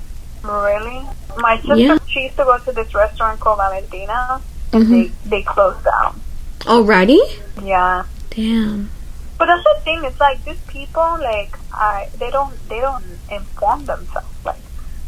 really? 0.43 1.06
My 1.38 1.58
sister, 1.58 1.76
Yeah. 1.76 1.97
she 2.08 2.21
used 2.21 2.38
to 2.38 2.43
go 2.45 2.58
to 2.58 2.71
this 2.71 2.93
restaurant 2.95 3.39
called 3.39 3.58
Valentina, 3.58 4.41
and 4.73 4.84
Mhm. 4.86 4.89
they 4.89 5.12
they 5.38 5.43
closed 5.43 5.84
down. 5.84 6.19
Already? 6.65 7.21
Yeah. 7.63 8.04
Damn. 8.32 8.89
But 9.38 9.45
that's 9.45 9.63
the 9.63 9.76
thing. 9.84 10.04
It's 10.04 10.19
like 10.19 10.43
these 10.45 10.58
people, 10.67 11.17
like 11.21 11.58
I, 11.71 12.10
they 12.17 12.32
don't, 12.32 12.54
they 12.69 12.80
don't 12.80 13.06
inform 13.30 13.86
themselves. 13.86 14.28
Like 14.43 14.62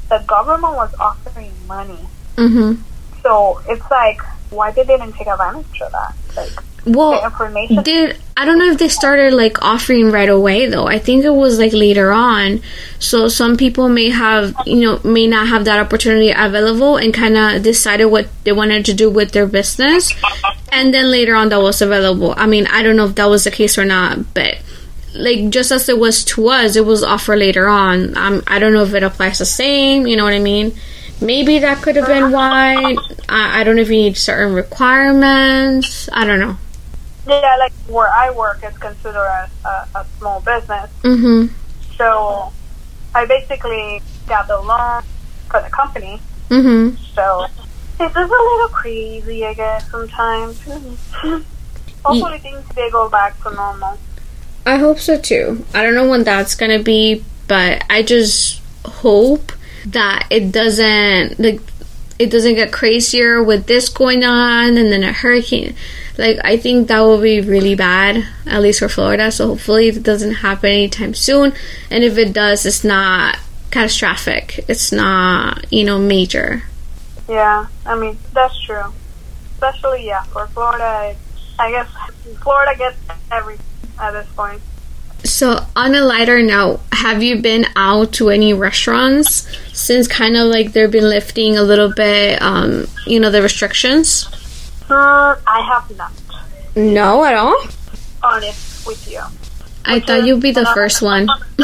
the 0.10 0.20
government 0.28 0.76
was 0.76 0.94
offering 1.00 1.52
money, 1.68 2.08
Mhm. 2.36 2.78
so 3.24 3.60
it's 3.68 3.89
like, 3.89 4.22
why 4.52 4.72
did 4.72 4.88
they 4.88 4.98
didn't 4.98 5.13
take 5.13 5.28
advantage 5.28 5.82
of 5.82 5.92
that? 5.92 6.13
Like 6.38 6.56
Well, 6.86 7.32
did 7.84 8.18
I 8.39 8.46
don't 8.46 8.58
know 8.58 8.72
if 8.72 8.78
they 8.78 8.88
started 8.88 9.34
like 9.34 9.62
offering 9.62 10.12
right 10.12 10.30
away 10.30 10.68
though. 10.68 10.88
I 10.88 10.98
think 10.98 11.26
it 11.26 11.30
was 11.30 11.60
like 11.60 11.74
later 11.74 12.10
on. 12.12 12.62
So 12.98 13.28
some 13.28 13.58
people 13.58 13.89
may 13.89 14.10
have, 14.12 14.56
you 14.65 14.80
know, 14.80 15.02
may 15.04 15.28
not 15.28 15.48
have 15.50 15.65
that 15.65 15.78
opportunity 15.78 16.32
available 16.32 16.96
and 16.96 17.13
kind 17.13 17.36
of 17.36 17.63
decided 17.63 18.06
what 18.06 18.30
they 18.46 18.54
wanted 18.54 18.86
to 18.86 18.94
do 18.94 19.10
with 19.10 19.34
their 19.34 19.46
business. 19.46 20.13
And 20.72 20.94
then 20.94 21.12
later 21.12 21.36
on 21.36 21.50
that 21.50 21.62
was 21.62 21.82
available. 21.82 22.34
I 22.38 22.48
mean, 22.48 22.65
I 22.68 22.82
don't 22.82 22.96
know 22.96 23.08
if 23.08 23.15
that 23.15 23.26
was 23.26 23.44
the 23.44 23.52
case 23.52 23.78
or 23.78 23.84
not, 23.84 24.34
but 24.34 24.60
like 25.13 25.50
just 25.50 25.74
as 25.74 25.89
it 25.89 26.00
was 26.00 26.24
to 26.24 26.48
us, 26.48 26.78
it 26.78 26.86
was 26.86 27.04
offered 27.04 27.39
later 27.39 27.68
on. 27.68 28.15
Um, 28.18 28.42
I 28.48 28.60
don't 28.60 28.72
know 28.72 28.84
if 28.84 28.94
it 28.94 29.04
applies 29.04 29.39
the 29.39 29.46
same, 29.46 30.08
you 30.08 30.15
know 30.15 30.24
what 30.24 30.34
I 30.34 30.39
mean? 30.39 30.74
Maybe 31.22 31.60
that 31.60 31.82
could 31.84 31.98
have 31.98 32.08
been 32.08 32.32
why. 32.32 32.96
I, 33.28 33.60
I 33.60 33.63
don't 33.65 33.76
know 33.76 33.82
if 33.82 33.89
you 33.89 33.96
need 33.96 34.15
certain 34.15 34.54
requirements. 34.54 36.08
I 36.13 36.26
don't 36.26 36.39
know. 36.39 36.58
Yeah, 37.30 37.56
like 37.60 37.74
where 37.88 38.12
I 38.12 38.32
work 38.32 38.63
is 38.63 38.78
considered 38.78 39.18
a, 39.20 39.50
a, 39.68 39.88
a 40.00 40.06
small 40.18 40.42
business, 40.42 40.89
Mhm. 41.04 41.50
so 41.98 42.52
I 43.15 43.26
basically 43.26 44.02
got 44.28 44.48
the 44.48 44.60
loan 44.60 45.04
for 45.50 45.62
the 45.62 45.70
company. 45.70 46.22
Mhm. 46.50 46.98
So 47.15 47.46
it's 48.00 48.13
just 48.13 48.15
a 48.15 48.22
little 48.22 48.70
crazy, 48.70 49.46
I 49.46 49.54
guess, 49.54 49.89
sometimes. 49.92 50.60
Hopefully 52.06 52.39
things 52.39 52.63
they 52.76 52.89
go 52.89 53.10
back 53.10 53.42
to 53.44 53.52
normal. 53.54 53.98
I 54.65 54.78
hope 54.78 55.00
so 55.00 55.20
too. 55.20 55.65
I 55.74 55.84
don't 55.84 55.96
know 55.96 56.08
when 56.08 56.24
that's 56.24 56.56
gonna 56.56 56.82
be, 56.82 57.24
but 57.48 57.84
I 57.89 58.04
just 58.04 58.62
hope 58.86 59.52
that 59.88 60.28
it 60.30 60.52
doesn't 60.52 61.39
like 61.39 61.62
it 62.18 62.30
doesn't 62.30 62.56
get 62.56 62.72
crazier 62.72 63.42
with 63.42 63.65
this 63.68 63.88
going 63.89 64.24
on 64.26 64.78
and 64.78 64.92
then 64.92 65.04
a 65.04 65.12
hurricane. 65.13 65.74
Like 66.20 66.38
I 66.44 66.58
think 66.58 66.90
that 66.90 67.00
will 67.00 67.22
be 67.22 67.40
really 67.42 67.76
bad, 67.76 68.28
at 68.46 68.62
least 68.62 68.80
for 68.80 68.90
Florida. 68.90 69.32
So 69.32 69.48
hopefully 69.48 69.88
it 69.88 70.04
doesn't 70.04 70.36
happen 70.36 70.70
anytime 70.70 71.14
soon. 71.14 71.54
And 71.90 72.04
if 72.04 72.18
it 72.18 72.34
does, 72.34 72.66
it's 72.66 72.84
not 72.84 73.40
catastrophic. 73.72 74.66
It's 74.68 74.92
not 74.92 75.72
you 75.72 75.86
know 75.86 75.98
major. 75.98 76.64
Yeah, 77.28 77.68
I 77.86 77.96
mean 77.98 78.18
that's 78.34 78.62
true. 78.66 78.94
Especially 79.54 80.06
yeah, 80.06 80.24
for 80.24 80.48
Florida, 80.48 81.16
I 81.58 81.72
guess 81.72 81.90
Florida 82.42 82.78
gets 82.78 82.98
everything 83.32 83.66
at 84.00 84.12
this 84.12 84.28
point. 84.36 84.62
So, 85.24 85.66
on 85.76 85.96
a 85.96 86.02
lighter 86.02 86.42
note, 86.42 86.80
have 86.94 87.22
you 87.22 87.42
been 87.42 87.66
out 87.76 88.14
to 88.14 88.30
any 88.30 88.54
restaurants 88.54 89.48
since 89.74 90.08
kind 90.08 90.38
of 90.38 90.48
like 90.48 90.72
they've 90.72 90.90
been 90.90 91.10
lifting 91.10 91.58
a 91.58 91.64
little 91.64 91.92
bit, 91.94 92.42
um, 92.42 92.88
you 93.06 93.20
know, 93.20 93.30
the 93.30 93.42
restrictions? 93.42 94.30
I 94.95 95.62
have 95.71 95.97
not. 95.97 96.12
No, 96.75 97.23
at 97.25 97.36
all. 97.36 97.63
Honest 98.23 98.86
with 98.88 99.10
you, 99.12 99.21
I 99.86 99.99
thought 99.99 100.25
you'd 100.25 100.41
be 100.41 100.52
the 100.52 100.65
first 100.73 101.02
one. 101.02 101.28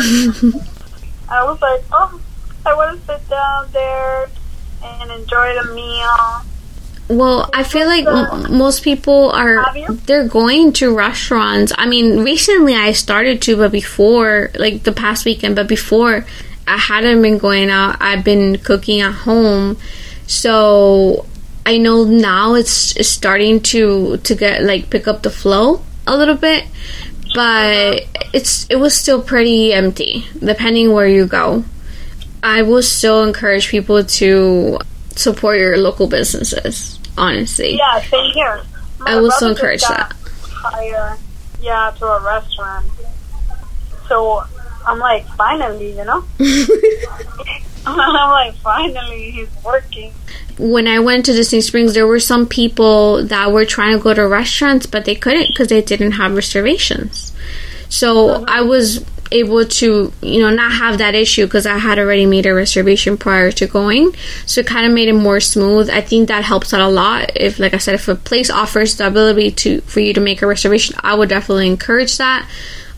I 1.28 1.44
was 1.44 1.60
like, 1.62 1.84
oh, 1.92 2.20
I 2.66 2.74
want 2.74 3.00
to 3.00 3.06
sit 3.06 3.30
down 3.30 3.68
there 3.72 4.30
and 4.84 5.12
enjoy 5.12 5.54
the 5.62 5.74
meal. 5.74 7.18
well, 7.18 7.50
I 7.54 7.64
feel 7.64 7.88
like 7.88 8.06
m- 8.08 8.58
most 8.58 8.84
people 8.84 9.32
are 9.32 9.66
they're 10.06 10.28
going 10.28 10.74
to 10.74 10.96
restaurants. 10.96 11.74
I 11.78 11.88
mean, 11.88 12.24
recently 12.24 12.74
I 12.76 12.92
started 12.94 13.42
to, 13.44 13.58
but 13.58 13.72
before, 13.72 14.52
like 14.56 14.84
the 14.84 14.92
past 14.92 15.26
weekend, 15.26 15.56
but 15.56 15.68
before 15.68 16.26
I 16.68 16.78
hadn't 16.78 17.22
been 17.22 17.38
going 17.38 17.70
out. 17.70 17.98
I've 18.00 18.24
been 18.24 18.58
cooking 18.58 19.02
at 19.02 19.12
home, 19.14 19.78
so 20.26 21.26
I 21.66 21.78
know 21.78 22.04
now 22.04 22.54
it's, 22.54 22.96
it's 22.96 23.10
starting 23.10 23.60
to 23.74 24.18
to 24.18 24.36
get 24.36 24.64
like 24.64 24.90
pick 24.90 25.08
up 25.08 25.24
the 25.24 25.32
flow 25.32 25.82
a 26.06 26.16
little 26.16 26.36
bit, 26.36 26.66
but 27.34 28.06
it's 28.34 28.70
it 28.70 28.76
was 28.76 28.96
still 28.96 29.22
pretty 29.22 29.74
empty 29.74 30.26
depending 30.40 30.94
where 30.94 31.08
you 31.08 31.26
go. 31.26 31.64
I 32.44 32.62
will 32.62 32.84
still 32.84 33.24
encourage 33.24 33.70
people 33.70 34.04
to 34.04 34.80
support 35.16 35.58
your 35.58 35.78
local 35.78 36.08
businesses. 36.08 37.00
Honestly, 37.18 37.78
Yeah, 37.78 38.02
same 38.02 38.32
here. 38.34 38.62
My 39.00 39.14
I 39.14 39.16
will 39.22 39.32
still 39.32 39.50
encourage 39.50 39.82
that. 39.82 40.14
Hired, 40.44 41.18
yeah, 41.62 41.92
to 41.98 42.06
a 42.06 42.22
restaurant. 42.22 42.86
So 44.08 44.44
I'm 44.86 45.00
like, 45.00 45.26
finally, 45.30 45.98
you 45.98 46.04
know. 46.04 46.24
I'm 47.86 47.98
like, 48.32 48.56
finally, 48.56 49.32
he's 49.32 49.50
working. 49.64 50.14
when 50.58 50.88
I 50.88 51.00
went 51.00 51.26
to 51.26 51.34
Disney 51.34 51.62
Springs, 51.62 51.94
there 51.94 52.08
were 52.08 52.20
some 52.20 52.48
people 52.48 53.24
that 53.26 53.52
were 53.52 53.66
trying 53.66 53.98
to 53.98 54.04
go 54.04 54.14
to 54.14 54.28
restaurants, 54.28 54.86
but 54.86 55.06
they 55.06 55.16
couldn't 55.16 55.48
because 55.48 55.68
they 55.68 55.82
didn't 55.82 56.14
have 56.14 56.36
reservations. 56.36 57.34
So 57.90 58.30
uh-huh. 58.30 58.46
I 58.48 58.62
was 58.62 59.06
able 59.32 59.66
to, 59.66 60.14
you 60.22 60.42
know, 60.42 60.50
not 60.50 60.72
have 60.72 61.00
that 61.00 61.16
issue 61.16 61.46
because 61.46 61.66
I 61.66 61.78
had 61.78 62.00
already 62.00 62.26
made 62.26 62.46
a 62.46 62.54
reservation 62.54 63.18
prior 63.18 63.52
to 63.54 63.68
going. 63.68 64.14
So 64.46 64.62
it 64.62 64.68
kind 64.68 64.86
of 64.86 64.94
made 64.94 65.10
it 65.10 65.14
more 65.14 65.40
smooth. 65.40 65.90
I 65.90 66.02
think 66.02 66.28
that 66.28 66.44
helps 66.44 66.74
out 66.74 66.82
a 66.82 66.88
lot. 66.88 67.32
If, 67.36 67.60
like 67.60 67.74
I 67.74 67.78
said, 67.78 67.96
if 67.96 68.08
a 68.08 68.16
place 68.16 68.50
offers 68.50 68.98
the 68.98 69.08
ability 69.08 69.52
to 69.52 69.82
for 69.82 70.00
you 70.00 70.14
to 70.14 70.22
make 70.22 70.42
a 70.42 70.48
reservation, 70.48 70.96
I 71.02 71.16
would 71.16 71.30
definitely 71.30 71.68
encourage 71.68 72.18
that. 72.18 72.48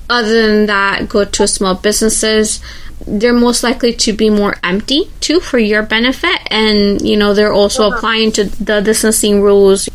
Other 0.10 0.48
than 0.48 0.66
that, 0.68 1.10
go 1.10 1.26
to 1.26 1.48
small 1.48 1.76
businesses. 1.76 2.62
They're 3.08 3.34
most 3.34 3.64
likely 3.64 3.94
to 3.94 4.14
be 4.14 4.30
more 4.30 4.56
empty 4.64 5.10
too 5.22 5.40
for 5.40 5.58
your 5.58 5.82
benefit, 5.84 6.40
and 6.52 7.02
you 7.02 7.16
know 7.16 7.34
they're 7.34 7.54
also 7.54 7.90
applying 7.90 8.32
to 8.34 8.44
the 8.46 8.82
distancing 8.82 9.42
rules. 9.42 9.88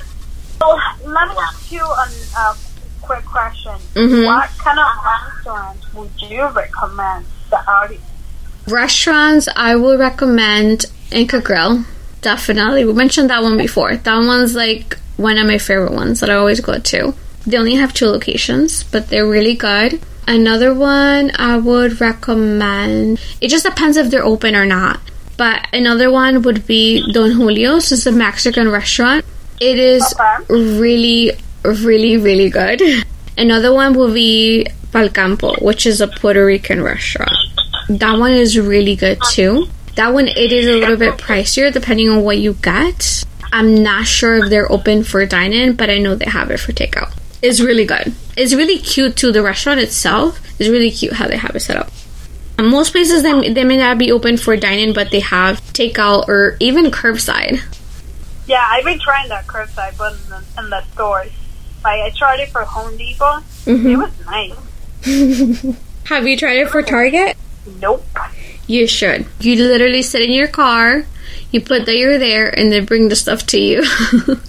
So 0.58 0.78
let 1.04 1.28
me 1.28 1.34
ask 1.38 1.70
you 1.70 1.82
a 1.84 2.06
uh, 2.38 2.54
quick 3.02 3.24
question. 3.26 3.72
Mhm. 3.94 4.24
What 4.24 4.48
kind 4.58 4.78
of 4.78 4.86
restaurant 5.04 5.78
would 5.94 6.10
you 6.22 6.48
recommend 6.48 7.26
the 7.50 7.58
audience? 7.70 8.02
Restaurants, 8.66 9.48
I 9.56 9.76
would 9.76 9.98
recommend 9.98 10.86
Inca 11.10 11.40
Grill. 11.40 11.84
Definitely, 12.22 12.84
we 12.84 12.92
mentioned 12.92 13.28
that 13.30 13.42
one 13.42 13.58
before. 13.58 13.96
That 13.96 14.16
one's 14.24 14.54
like 14.54 14.96
one 15.16 15.36
of 15.36 15.46
my 15.46 15.58
favorite 15.58 15.92
ones 15.92 16.20
that 16.20 16.30
I 16.30 16.34
always 16.34 16.60
go 16.60 16.78
to. 16.78 17.14
They 17.46 17.56
only 17.58 17.74
have 17.74 17.92
two 17.92 18.06
locations, 18.06 18.84
but 18.84 19.08
they're 19.08 19.26
really 19.26 19.54
good. 19.54 20.00
Another 20.26 20.72
one 20.72 21.32
I 21.36 21.56
would 21.56 22.00
recommend. 22.00 23.20
It 23.40 23.48
just 23.48 23.64
depends 23.64 23.96
if 23.96 24.10
they're 24.10 24.24
open 24.24 24.54
or 24.54 24.64
not. 24.64 25.00
But 25.36 25.66
another 25.72 26.10
one 26.10 26.42
would 26.42 26.66
be 26.66 27.02
Don 27.12 27.32
Julio's. 27.32 27.90
It's 27.90 28.06
a 28.06 28.12
Mexican 28.12 28.70
restaurant. 28.70 29.24
It 29.60 29.78
is 29.78 30.14
really, 30.48 31.32
really, 31.64 32.16
really 32.16 32.50
good. 32.50 32.82
Another 33.36 33.72
one 33.72 33.94
would 33.94 34.14
be 34.14 34.66
Palcampo, 34.92 35.60
which 35.62 35.86
is 35.86 36.00
a 36.00 36.06
Puerto 36.06 36.44
Rican 36.44 36.82
restaurant. 36.82 37.32
That 37.88 38.18
one 38.18 38.32
is 38.32 38.58
really 38.58 38.94
good 38.94 39.18
too. 39.30 39.66
That 39.96 40.12
one 40.14 40.28
it 40.28 40.52
is 40.52 40.66
a 40.66 40.78
little 40.78 40.96
bit 40.96 41.14
pricier 41.14 41.72
depending 41.72 42.08
on 42.08 42.22
what 42.22 42.38
you 42.38 42.54
get. 42.54 43.24
I'm 43.52 43.82
not 43.82 44.06
sure 44.06 44.36
if 44.36 44.50
they're 44.50 44.70
open 44.70 45.04
for 45.04 45.24
dine-in, 45.26 45.76
but 45.76 45.90
I 45.90 45.98
know 45.98 46.14
they 46.14 46.30
have 46.30 46.50
it 46.50 46.58
for 46.58 46.72
takeout. 46.72 47.12
It's 47.42 47.60
really 47.60 47.84
good. 47.84 48.14
It's 48.36 48.54
really 48.54 48.78
cute 48.78 49.16
too. 49.16 49.32
The 49.32 49.42
restaurant 49.42 49.80
itself 49.80 50.40
is 50.60 50.68
really 50.68 50.90
cute 50.90 51.14
how 51.14 51.28
they 51.28 51.36
have 51.36 51.54
it 51.54 51.60
set 51.60 51.76
up. 51.76 51.90
Most 52.58 52.92
places 52.92 53.22
they, 53.22 53.52
they 53.52 53.64
may 53.64 53.76
not 53.76 53.98
be 53.98 54.12
open 54.12 54.36
for 54.36 54.56
dine-in, 54.56 54.92
but 54.92 55.10
they 55.10 55.20
have 55.20 55.60
takeout 55.72 56.28
or 56.28 56.56
even 56.60 56.92
curbside. 56.92 57.60
Yeah, 58.46 58.64
I've 58.70 58.84
been 58.84 59.00
trying 59.00 59.28
that 59.30 59.46
curbside, 59.46 59.98
but 59.98 60.12
in 60.12 60.28
the, 60.28 60.44
in 60.58 60.70
the 60.70 60.82
stores. 60.92 61.32
Like 61.82 62.00
I 62.00 62.10
tried 62.16 62.40
it 62.40 62.50
for 62.50 62.62
Home 62.62 62.96
Depot. 62.96 63.40
Mm-hmm. 63.64 63.86
It 63.86 63.96
was 63.96 64.26
nice. 64.26 65.76
Have 66.04 66.26
you 66.28 66.36
tried 66.36 66.58
it 66.58 66.70
for 66.70 66.82
Target? 66.82 67.36
Nope. 67.80 68.06
You 68.68 68.86
should. 68.86 69.26
You 69.40 69.56
literally 69.56 70.02
sit 70.02 70.22
in 70.22 70.30
your 70.30 70.48
car, 70.48 71.04
you 71.50 71.60
put 71.60 71.86
that 71.86 71.96
you're 71.96 72.18
there, 72.18 72.48
and 72.48 72.70
they 72.70 72.80
bring 72.80 73.08
the 73.08 73.16
stuff 73.16 73.46
to 73.48 73.60
you. 73.60 73.82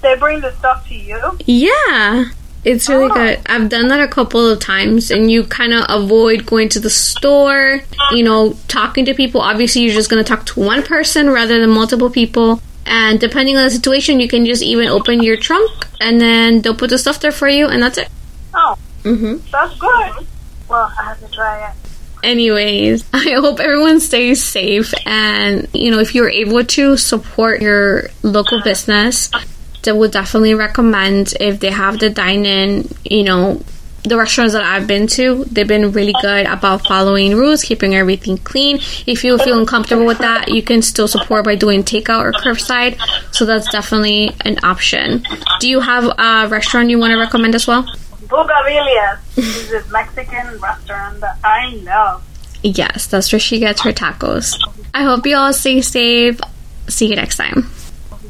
They 0.00 0.14
bring 0.16 0.40
the 0.40 0.52
stuff 0.52 0.86
to 0.88 0.94
you. 0.94 1.20
Yeah. 1.44 2.30
It's 2.64 2.88
really 2.88 3.08
Oh. 3.10 3.14
good. 3.14 3.38
I've 3.46 3.68
done 3.68 3.88
that 3.88 4.00
a 4.00 4.08
couple 4.08 4.46
of 4.46 4.58
times, 4.58 5.10
and 5.10 5.30
you 5.30 5.44
kind 5.44 5.72
of 5.72 5.84
avoid 5.88 6.44
going 6.44 6.68
to 6.70 6.80
the 6.80 6.90
store, 6.90 7.80
you 8.12 8.22
know, 8.22 8.56
talking 8.68 9.04
to 9.06 9.14
people. 9.14 9.40
Obviously, 9.40 9.82
you're 9.82 9.94
just 9.94 10.10
going 10.10 10.22
to 10.22 10.28
talk 10.28 10.44
to 10.46 10.60
one 10.60 10.82
person 10.82 11.30
rather 11.30 11.60
than 11.60 11.70
multiple 11.70 12.10
people. 12.10 12.60
And 12.84 13.20
depending 13.20 13.56
on 13.56 13.64
the 13.64 13.70
situation, 13.70 14.18
you 14.18 14.28
can 14.28 14.44
just 14.46 14.62
even 14.62 14.88
open 14.88 15.22
your 15.22 15.36
trunk, 15.36 15.70
and 16.00 16.20
then 16.20 16.62
they'll 16.62 16.74
put 16.74 16.90
the 16.90 16.98
stuff 16.98 17.20
there 17.20 17.32
for 17.32 17.48
you, 17.48 17.66
and 17.68 17.82
that's 17.82 17.98
it. 17.98 18.08
Oh, 18.54 18.76
hmm 19.02 19.36
that's 19.52 19.78
good. 19.78 20.26
Well, 20.68 20.92
I 20.98 21.04
have 21.04 21.20
to 21.20 21.28
try 21.34 21.68
it. 21.68 21.74
Anyways, 22.24 23.04
I 23.12 23.34
hope 23.38 23.60
everyone 23.60 24.00
stays 24.00 24.42
safe, 24.42 24.92
and 25.06 25.68
you 25.72 25.90
know, 25.90 26.00
if 26.00 26.14
you're 26.14 26.28
able 26.30 26.64
to 26.64 26.96
support 26.96 27.60
your 27.62 28.08
local 28.22 28.60
business, 28.62 29.30
I 29.86 29.92
would 29.92 30.10
definitely 30.10 30.54
recommend 30.54 31.34
if 31.40 31.60
they 31.60 31.70
have 31.70 31.98
the 31.98 32.10
dining. 32.10 32.88
you 33.04 33.24
know, 33.24 33.62
the 34.04 34.16
restaurants 34.16 34.54
that 34.54 34.62
I've 34.62 34.86
been 34.86 35.06
to, 35.08 35.44
they've 35.44 35.66
been 35.68 35.92
really 35.92 36.14
good 36.22 36.46
about 36.46 36.86
following 36.86 37.36
rules, 37.36 37.62
keeping 37.62 37.94
everything 37.94 38.38
clean. 38.38 38.76
If 39.06 39.24
you 39.24 39.38
feel 39.38 39.58
uncomfortable 39.58 40.06
with 40.06 40.18
that, 40.18 40.48
you 40.48 40.62
can 40.62 40.82
still 40.82 41.08
support 41.08 41.44
by 41.44 41.56
doing 41.56 41.82
takeout 41.82 42.24
or 42.24 42.32
curbside. 42.32 42.98
So 43.32 43.44
that's 43.44 43.70
definitely 43.70 44.34
an 44.42 44.58
option. 44.62 45.24
Do 45.60 45.68
you 45.68 45.80
have 45.80 46.04
a 46.04 46.48
restaurant 46.48 46.90
you 46.90 46.98
want 46.98 47.12
to 47.12 47.18
recommend 47.18 47.54
as 47.54 47.66
well? 47.66 47.82
Bugavilias. 48.26 49.18
this 49.34 49.70
is 49.70 49.86
a 49.86 49.90
Mexican 49.90 50.58
restaurant 50.60 51.20
that 51.20 51.38
I 51.42 51.74
love. 51.82 52.24
Yes, 52.62 53.06
that's 53.06 53.32
where 53.32 53.38
she 53.38 53.58
gets 53.58 53.82
her 53.82 53.92
tacos. 53.92 54.58
I 54.92 55.04
hope 55.04 55.26
you 55.26 55.36
all 55.36 55.52
stay 55.52 55.80
safe. 55.80 56.40
See 56.88 57.06
you 57.06 57.16
next 57.16 57.36
time. 57.36 57.70